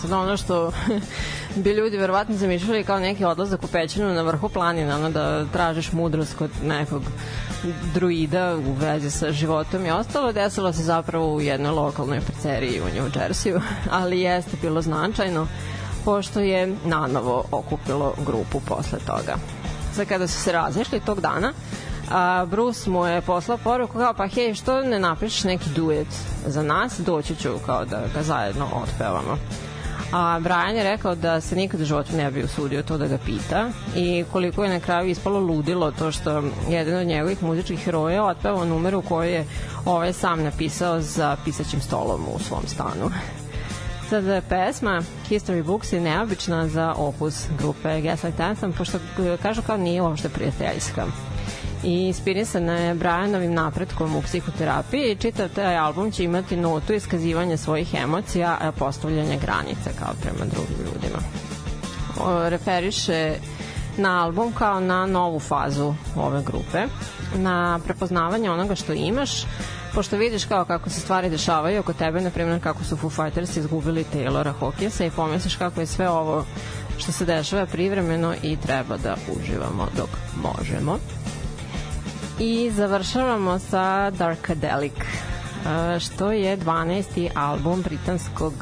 Sad 0.00 0.12
ono 0.12 0.36
što 0.36 0.72
bi 1.62 1.70
ljudi 1.70 1.96
verovatno 1.96 2.36
zamišljali 2.36 2.84
kao 2.84 2.98
neki 2.98 3.24
odlazak 3.24 3.64
u 3.64 3.66
pećinu 3.66 4.14
na 4.14 4.22
vrhu 4.22 4.48
planina, 4.48 4.96
ono 4.96 5.10
da 5.10 5.44
tražiš 5.52 5.92
mudrost 5.92 6.36
kod 6.36 6.50
nekog 6.64 7.02
druida 7.94 8.56
u 8.56 8.72
vezi 8.72 9.10
sa 9.10 9.32
životom 9.32 9.86
i 9.86 9.90
ostalo, 9.90 10.32
desilo 10.32 10.72
se 10.72 10.82
zapravo 10.82 11.34
u 11.34 11.40
jednoj 11.40 11.72
lokalnoj 11.72 12.20
pizzeriji 12.20 12.80
u 12.80 12.84
New 12.84 13.10
Jerseyu, 13.10 13.60
ali 14.00 14.20
jeste 14.20 14.56
bilo 14.62 14.82
značajno 14.82 15.46
pošto 16.04 16.40
je 16.40 16.74
nanovo 16.84 17.44
okupilo 17.52 18.14
grupu 18.26 18.60
posle 18.60 18.98
toga. 18.98 19.36
Sad 19.96 20.08
kada 20.08 20.26
su 20.26 20.40
se 20.40 20.52
razišli 20.52 21.00
tog 21.00 21.20
dana, 21.20 21.52
A 22.10 22.46
Bruce 22.50 22.90
mu 22.90 23.06
je 23.06 23.20
poslao 23.20 23.58
poruku 23.58 23.98
kao 23.98 24.14
pa 24.14 24.26
hej 24.26 24.54
što 24.54 24.80
ne 24.80 24.98
napišeš 24.98 25.44
neki 25.44 25.70
duet 25.70 26.06
za 26.46 26.62
nas, 26.62 26.98
doći 26.98 27.36
ću 27.36 27.48
kao 27.66 27.84
da 27.84 28.02
ga 28.14 28.22
zajedno 28.22 28.66
otpevamo. 28.82 29.38
A 30.12 30.38
Brian 30.40 30.76
je 30.76 30.84
rekao 30.84 31.14
da 31.14 31.40
se 31.40 31.56
nikad 31.56 31.80
u 31.80 31.84
životu 31.84 32.16
ne 32.16 32.30
bi 32.30 32.44
usudio 32.44 32.82
to 32.82 32.98
da 32.98 33.06
ga 33.06 33.18
pita 33.18 33.70
i 33.96 34.24
koliko 34.32 34.64
je 34.64 34.70
na 34.70 34.80
kraju 34.80 35.10
ispalo 35.10 35.40
ludilo 35.40 35.90
to 35.90 36.12
što 36.12 36.42
jedan 36.68 37.00
od 37.00 37.06
njegovih 37.06 37.42
muzičkih 37.42 37.84
heroja 37.84 38.24
otpevao 38.24 38.64
numeru 38.64 39.02
koju 39.02 39.30
je 39.30 39.46
ovaj 39.84 40.12
sam 40.12 40.42
napisao 40.42 41.00
za 41.00 41.36
pisaćim 41.44 41.80
stolom 41.80 42.20
u 42.34 42.38
svom 42.38 42.66
stanu. 42.66 43.10
Sada 44.10 44.34
je 44.34 44.42
pesma 44.48 45.02
History 45.30 45.62
Books 45.62 45.92
je 45.92 46.00
neobična 46.00 46.68
za 46.68 46.94
opus 46.96 47.46
grupe 47.58 48.00
Gaslight 48.00 48.40
Anthem, 48.40 48.72
pošto 48.72 48.98
e, 48.98 49.36
kažu 49.42 49.62
kao 49.62 49.76
nije 49.76 50.02
uopšte 50.02 50.28
prijateljska 50.28 51.06
i 51.84 52.06
inspirisana 52.06 52.72
je 52.72 52.94
Brianovim 52.94 53.54
napretkom 53.54 54.16
u 54.16 54.22
psihoterapiji 54.22 55.12
i 55.12 55.16
čitav 55.16 55.48
taj 55.48 55.76
album 55.76 56.10
će 56.10 56.24
imati 56.24 56.56
notu 56.56 56.92
iskazivanja 56.92 57.56
svojih 57.56 57.94
emocija, 57.94 58.58
a 58.60 58.72
postavljanja 58.72 59.36
granice 59.36 59.90
kao 59.98 60.14
prema 60.22 60.44
drugim 60.50 60.76
ljudima. 60.78 61.18
O, 62.20 62.48
referiše 62.48 63.34
na 63.96 64.24
album 64.24 64.52
kao 64.52 64.80
na 64.80 65.06
novu 65.06 65.40
fazu 65.40 65.94
ove 66.16 66.42
grupe, 66.42 66.84
na 67.36 67.80
prepoznavanje 67.84 68.50
onoga 68.50 68.74
što 68.74 68.92
imaš, 68.92 69.44
pošto 69.96 70.16
vidiš 70.16 70.44
kao 70.44 70.64
kako 70.64 70.90
se 70.90 71.00
stvari 71.00 71.30
dešavaju 71.30 71.80
oko 71.80 71.92
tebe, 71.92 72.20
na 72.20 72.30
primjer 72.30 72.62
kako 72.62 72.84
su 72.84 72.96
Foo 72.96 73.10
Fighters 73.10 73.56
izgubili 73.56 74.04
Taylora 74.14 74.52
Hawkinsa 74.60 75.06
i 75.06 75.10
pomisliš 75.10 75.56
kako 75.56 75.80
je 75.80 75.86
sve 75.86 76.08
ovo 76.08 76.44
što 76.98 77.12
se 77.12 77.24
dešava 77.24 77.66
privremeno 77.66 78.34
i 78.42 78.56
treba 78.56 78.96
da 78.96 79.16
uživamo 79.36 79.88
dok 79.96 80.08
možemo. 80.42 80.98
I 82.38 82.70
završavamo 82.70 83.58
sa 83.58 84.10
Darkadelic, 84.10 84.92
e, 84.92 86.00
što 86.00 86.32
je 86.32 86.58
12. 86.58 87.28
album 87.34 87.82
britanskog 87.82 88.52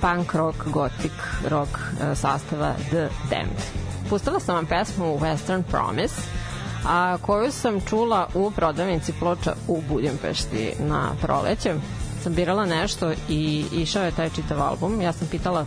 punk 0.00 0.34
rock, 0.34 0.56
gothic 0.66 1.12
rock 1.48 1.70
e, 1.70 2.14
sastava 2.14 2.74
The 2.90 3.08
Damned. 3.30 3.62
Pustila 4.10 4.40
sam 4.40 4.54
vam 4.54 4.66
pesmu 4.66 5.18
Western 5.18 5.62
Promise, 5.62 6.14
a 6.86 7.16
koju 7.22 7.52
sam 7.52 7.80
čula 7.80 8.28
u 8.34 8.50
prodavnici 8.50 9.12
ploča 9.12 9.54
u 9.68 9.82
Budimpešti 9.88 10.72
na 10.78 11.10
proleće. 11.22 11.74
Sam 12.22 12.34
birala 12.34 12.66
nešto 12.66 13.12
i 13.28 13.64
išao 13.72 14.04
je 14.04 14.10
taj 14.10 14.30
čitav 14.30 14.62
album. 14.62 15.00
Ja 15.00 15.12
sam 15.12 15.28
pitala 15.30 15.66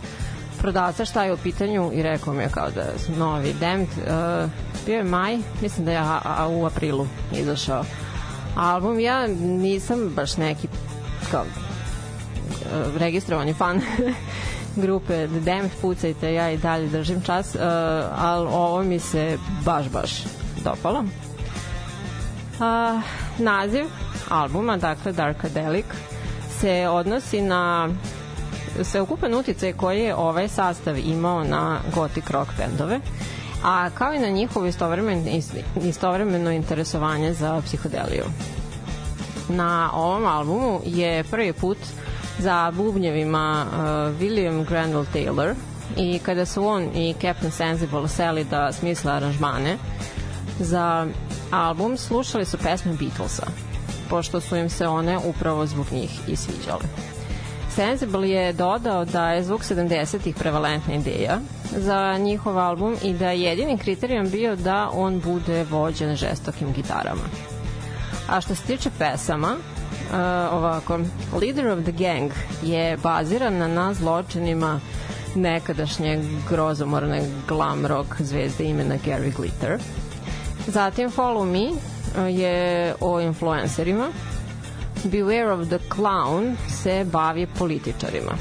prodavca 0.58 1.04
šta 1.04 1.24
je 1.24 1.32
u 1.32 1.36
pitanju 1.36 1.90
i 1.94 2.02
rekao 2.02 2.34
mi 2.34 2.42
je 2.42 2.48
kao 2.48 2.70
da 2.70 2.84
su 2.98 3.12
novi 3.12 3.54
Damned. 3.60 3.88
Uh, 3.88 4.50
bio 4.86 4.96
je 4.96 5.04
maj, 5.04 5.38
mislim 5.62 5.86
da 5.86 5.92
je 5.92 5.98
a, 5.98 6.20
a, 6.24 6.48
u 6.48 6.66
aprilu 6.66 7.06
izašao 7.32 7.84
album. 8.56 9.00
Ja 9.00 9.26
nisam 9.40 10.08
baš 10.16 10.36
neki 10.36 10.68
kao 11.30 11.42
uh, 11.42 12.96
registrovani 12.96 13.54
fan 13.54 13.80
grupe 14.82 15.26
Damned, 15.26 15.70
pucajte, 15.82 16.34
ja 16.34 16.50
i 16.50 16.58
dalje 16.58 16.88
držim 16.88 17.22
čas, 17.22 17.54
uh, 17.54 17.60
ali 18.18 18.48
ovo 18.48 18.82
mi 18.82 18.98
se 18.98 19.38
baš, 19.64 19.88
baš 19.88 20.37
dopalo. 20.64 20.98
Uh, 20.98 23.02
naziv 23.38 23.86
albuma, 24.28 24.76
dakle 24.76 25.12
Darkadelic, 25.12 25.86
se 26.60 26.88
odnosi 26.88 27.40
na 27.40 27.88
sveukupan 28.82 29.34
uticaj 29.34 29.72
koji 29.72 30.00
je 30.00 30.14
ovaj 30.14 30.48
sastav 30.48 30.98
imao 30.98 31.44
na 31.44 31.78
gothic 31.94 32.30
rock 32.30 32.50
bendove, 32.58 33.00
a 33.64 33.90
kao 33.90 34.14
i 34.14 34.18
na 34.18 34.28
njihovo 34.28 34.66
istovremeno, 34.66 35.22
istovremeno 35.82 36.50
interesovanje 36.50 37.32
za 37.32 37.62
psihodeliju. 37.64 38.24
Na 39.48 39.90
ovom 39.94 40.26
albumu 40.26 40.80
je 40.84 41.24
prvi 41.24 41.52
put 41.52 41.78
za 42.38 42.72
bubnjevima 42.76 43.66
uh, 43.66 43.78
William 44.20 44.68
Granville 44.68 45.06
Taylor 45.14 45.54
i 45.96 46.18
kada 46.18 46.46
su 46.46 46.66
on 46.66 46.82
i 46.94 47.14
Captain 47.20 47.50
Sensible 47.50 48.08
seli 48.08 48.44
da 48.44 48.72
smisle 48.72 49.12
aranžmane 49.12 49.76
za 50.58 51.06
album 51.50 51.96
slušali 51.96 52.44
su 52.44 52.58
pesme 52.58 52.92
Beatlesa 52.92 53.46
pošto 54.08 54.40
su 54.40 54.56
im 54.56 54.70
se 54.70 54.86
one 54.86 55.18
upravo 55.18 55.66
zbog 55.66 55.86
njih 55.92 56.20
i 56.28 56.36
sviđale. 56.36 56.84
Sensible 57.74 58.30
je 58.30 58.52
dodao 58.52 59.04
da 59.04 59.30
je 59.30 59.44
zvuk 59.44 59.62
70-ih 59.62 60.34
prevalentna 60.34 60.94
ideja 60.94 61.38
za 61.76 62.18
njihov 62.18 62.58
album 62.58 62.96
i 63.02 63.14
da 63.14 63.30
je 63.30 63.42
jedini 63.42 63.78
kriterijum 63.78 64.30
bio 64.30 64.56
da 64.56 64.90
on 64.92 65.20
bude 65.20 65.64
vođen 65.70 66.16
žestokim 66.16 66.72
gitarama. 66.72 67.22
A 68.28 68.40
što 68.40 68.54
se 68.54 68.62
tiče 68.62 68.90
pesama, 68.98 69.56
uh, 69.56 70.16
ovako, 70.52 70.98
Leader 71.40 71.66
of 71.66 71.82
the 71.82 71.92
Gang 71.92 72.30
je 72.62 72.96
baziran 72.96 73.72
na 73.72 73.94
zločinima 73.94 74.80
nekadašnje 75.34 76.24
grozomorne 76.48 77.22
glam 77.48 77.86
rock 77.86 78.08
zvezde 78.18 78.64
imena 78.64 78.94
Gary 79.06 79.36
Glitter. 79.36 79.78
Zatim 80.68 81.10
Follow 81.10 81.44
Me 81.44 81.70
uh, 81.70 82.38
je 82.38 82.94
o 83.00 83.20
influencerima. 83.20 84.08
Beware 85.04 85.52
of 85.52 85.68
the 85.68 85.78
Clown 85.88 86.56
se 86.68 87.04
bavi 87.12 87.46
političarima. 87.58 88.32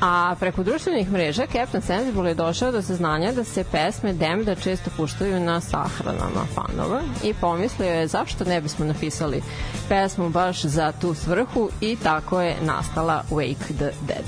A 0.00 0.34
preko 0.40 0.62
društvenih 0.62 1.12
mreža 1.12 1.46
Captain 1.52 1.82
Sensible 1.82 2.30
je 2.30 2.34
došao 2.34 2.72
do 2.72 2.82
saznanja 2.82 3.32
da 3.32 3.44
se 3.44 3.64
pesme 3.64 4.12
Demda 4.12 4.54
često 4.54 4.90
puštaju 4.96 5.40
na 5.40 5.60
sahranama 5.60 6.46
fanova 6.54 7.02
i 7.24 7.34
pomislio 7.34 7.88
je 7.88 8.06
zašto 8.06 8.44
ne 8.44 8.60
bismo 8.60 8.84
napisali 8.84 9.42
pesmu 9.88 10.30
baš 10.30 10.62
za 10.62 10.92
tu 11.00 11.14
svrhu 11.14 11.68
i 11.80 11.96
tako 12.02 12.40
je 12.40 12.56
nastala 12.62 13.22
Wake 13.30 13.76
the 13.78 13.90
Dead. 14.06 14.24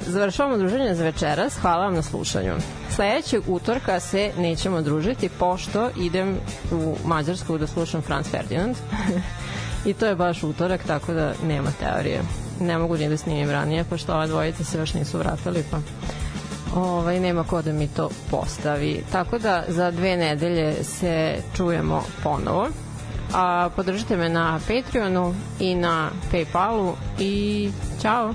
Završavamo 0.00 0.58
druženje 0.58 0.94
za 0.94 1.04
večeras. 1.04 1.56
Hvala 1.58 1.84
vam 1.84 1.94
na 1.94 2.02
slušanju. 2.02 2.54
Sledećeg 2.90 3.42
utorka 3.46 4.00
se 4.00 4.32
nećemo 4.38 4.82
družiti 4.82 5.28
pošto 5.28 5.90
idem 5.96 6.36
u 6.72 6.96
Mađarsku 7.04 7.58
da 7.58 7.66
slušam 7.66 8.02
Franz 8.02 8.26
Ferdinand. 8.30 8.76
I 9.86 9.94
to 9.94 10.06
je 10.06 10.14
baš 10.14 10.42
utorak, 10.42 10.80
tako 10.86 11.12
da 11.12 11.32
nema 11.46 11.70
teorije. 11.80 12.20
Ne 12.60 12.78
mogu 12.78 12.96
ni 12.96 13.08
da 13.08 13.16
snimim 13.16 13.50
ranije, 13.50 13.84
pošto 13.84 14.12
ova 14.14 14.26
dvojica 14.26 14.64
se 14.64 14.78
još 14.78 14.94
nisu 14.94 15.18
vratili, 15.18 15.64
pa 15.70 15.78
ovaj, 16.80 17.20
nema 17.20 17.44
ko 17.44 17.62
da 17.62 17.72
mi 17.72 17.88
to 17.88 18.08
postavi. 18.30 19.04
Tako 19.12 19.38
da 19.38 19.64
za 19.68 19.90
dve 19.90 20.16
nedelje 20.16 20.84
se 20.84 21.36
čujemo 21.56 22.02
ponovo. 22.22 22.68
A 23.34 23.68
podržite 23.76 24.16
me 24.16 24.28
na 24.28 24.60
Patreonu 24.68 25.34
i 25.60 25.74
na 25.74 26.10
Paypalu 26.32 26.92
i 27.18 27.70
ćao! 28.02 28.34